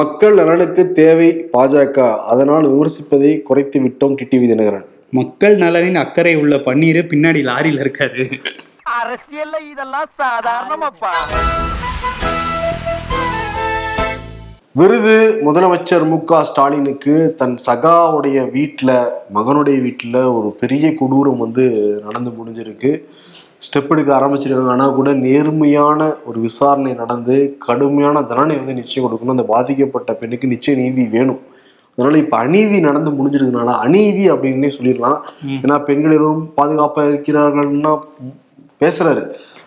மக்கள் 0.00 0.34
நலனுக்கு 0.40 0.84
தேவை 1.00 1.30
பாஜக. 1.52 1.98
அதனால் 2.32 2.66
விமர்சிப்பதை 2.72 3.32
குறைத்து 3.48 3.80
விட்டோம் 3.80 4.18
டிடிவி 4.20 4.48
தினகரன். 4.52 4.86
மக்கள் 5.20 5.56
நலனின் 5.56 6.00
அக்கறை 6.04 6.34
உள்ள 6.42 6.56
பன்னீர் 6.68 7.02
பின்னாடி 7.12 7.42
லாரியில 7.50 7.84
இருக்காரு. 7.84 8.24
அரசியல்ல 9.00 9.56
இதெல்லாம் 9.72 10.10
சாதாரணமாப்பா. 10.22 11.14
விருது 14.78 15.40
முதலமைச்சர் 15.46 16.04
மு 16.08 16.24
க 16.24 16.44
ஸ்டாலினுக்கு 16.44 17.34
தன் 17.36 17.54
சகாவுடைய 17.66 18.50
வீட்டில் 18.50 18.88
மகனுடைய 19.34 19.80
வீட்டில் 19.82 20.14
ஒரு 20.14 20.56
பெரிய 20.60 20.94
கொடூரம் 21.00 21.36
வந்து 21.36 21.64
நடந்து 22.04 22.30
முடிஞ்சிருக்கு. 22.30 23.02
ஸ்டெப் 23.66 23.88
எடுக்க 23.88 24.18
ஆரம்பிச்சிருக்காங்க. 24.18 24.66
ஆனால் 24.66 24.94
கூட 24.94 25.12
நேர்மையான 25.12 26.16
ஒரு 26.24 26.40
விசாரணை 26.40 26.94
நடந்து 26.94 27.56
கடுமையான 27.58 28.22
தண்டனை 28.22 28.56
வந்து 28.56 28.74
நிச்சயம் 28.74 29.06
கொடுக்கணும். 29.06 29.36
அந்த 29.36 29.42
பாதிக்கப்பட்ட 29.42 30.12
பெண்ணுக்கு 30.14 30.48
நிச்சய 30.48 30.74
நீதி 30.74 31.06
வேணும். 31.06 31.40
அதனால 31.90 32.18
இப்போ 32.18 32.36
அநீதி 32.36 32.80
நடந்து 32.80 33.10
முடிஞ்சிருக்கனால 33.10 33.78
அநீதி 33.86 34.30
அப்படின்னே 34.30 34.72
சொல்லிடலாம். 34.78 35.18
ஏன்னா 35.62 35.84
பெண்கள் 35.84 36.12
எல்லோரும் 36.12 36.52
பாதுகாப்பாக 36.54 37.08
இருக்கிறார்கள்னா 37.08 37.98
பேசுறாரு. 38.80 39.24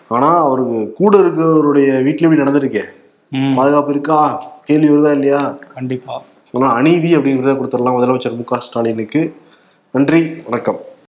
ஆனால் 0.08 0.36
அவருக்கு 0.36 0.92
கூட 0.92 1.18
இருக்கிறவருடைய 1.18 2.02
வீட்டில் 2.02 2.30
எப்படி 2.30 2.42
நடந்திருக்கே. 2.42 2.82
ம், 2.82 3.07
பாதுகாப்பு 3.32 3.90
இருக்கா? 3.90 4.50
கேள்வி 4.64 4.90
வருதா 4.90 5.12
இல்லையா? 5.12 5.58
கண்டிப்பா. 5.74 6.22
அதனால் 6.54 6.76
அநீதி 6.76 7.16
அப்படிங்கிறத 7.16 7.54
கொடுத்துடலாம் 7.54 7.96
முதலமைச்சர் 7.98 8.36
மு 8.36 8.44
க 8.44 8.60
ஸ்டாலினுக்கு. 8.60 9.32
நன்றி 9.90 10.42
வணக்கம். 10.44 10.78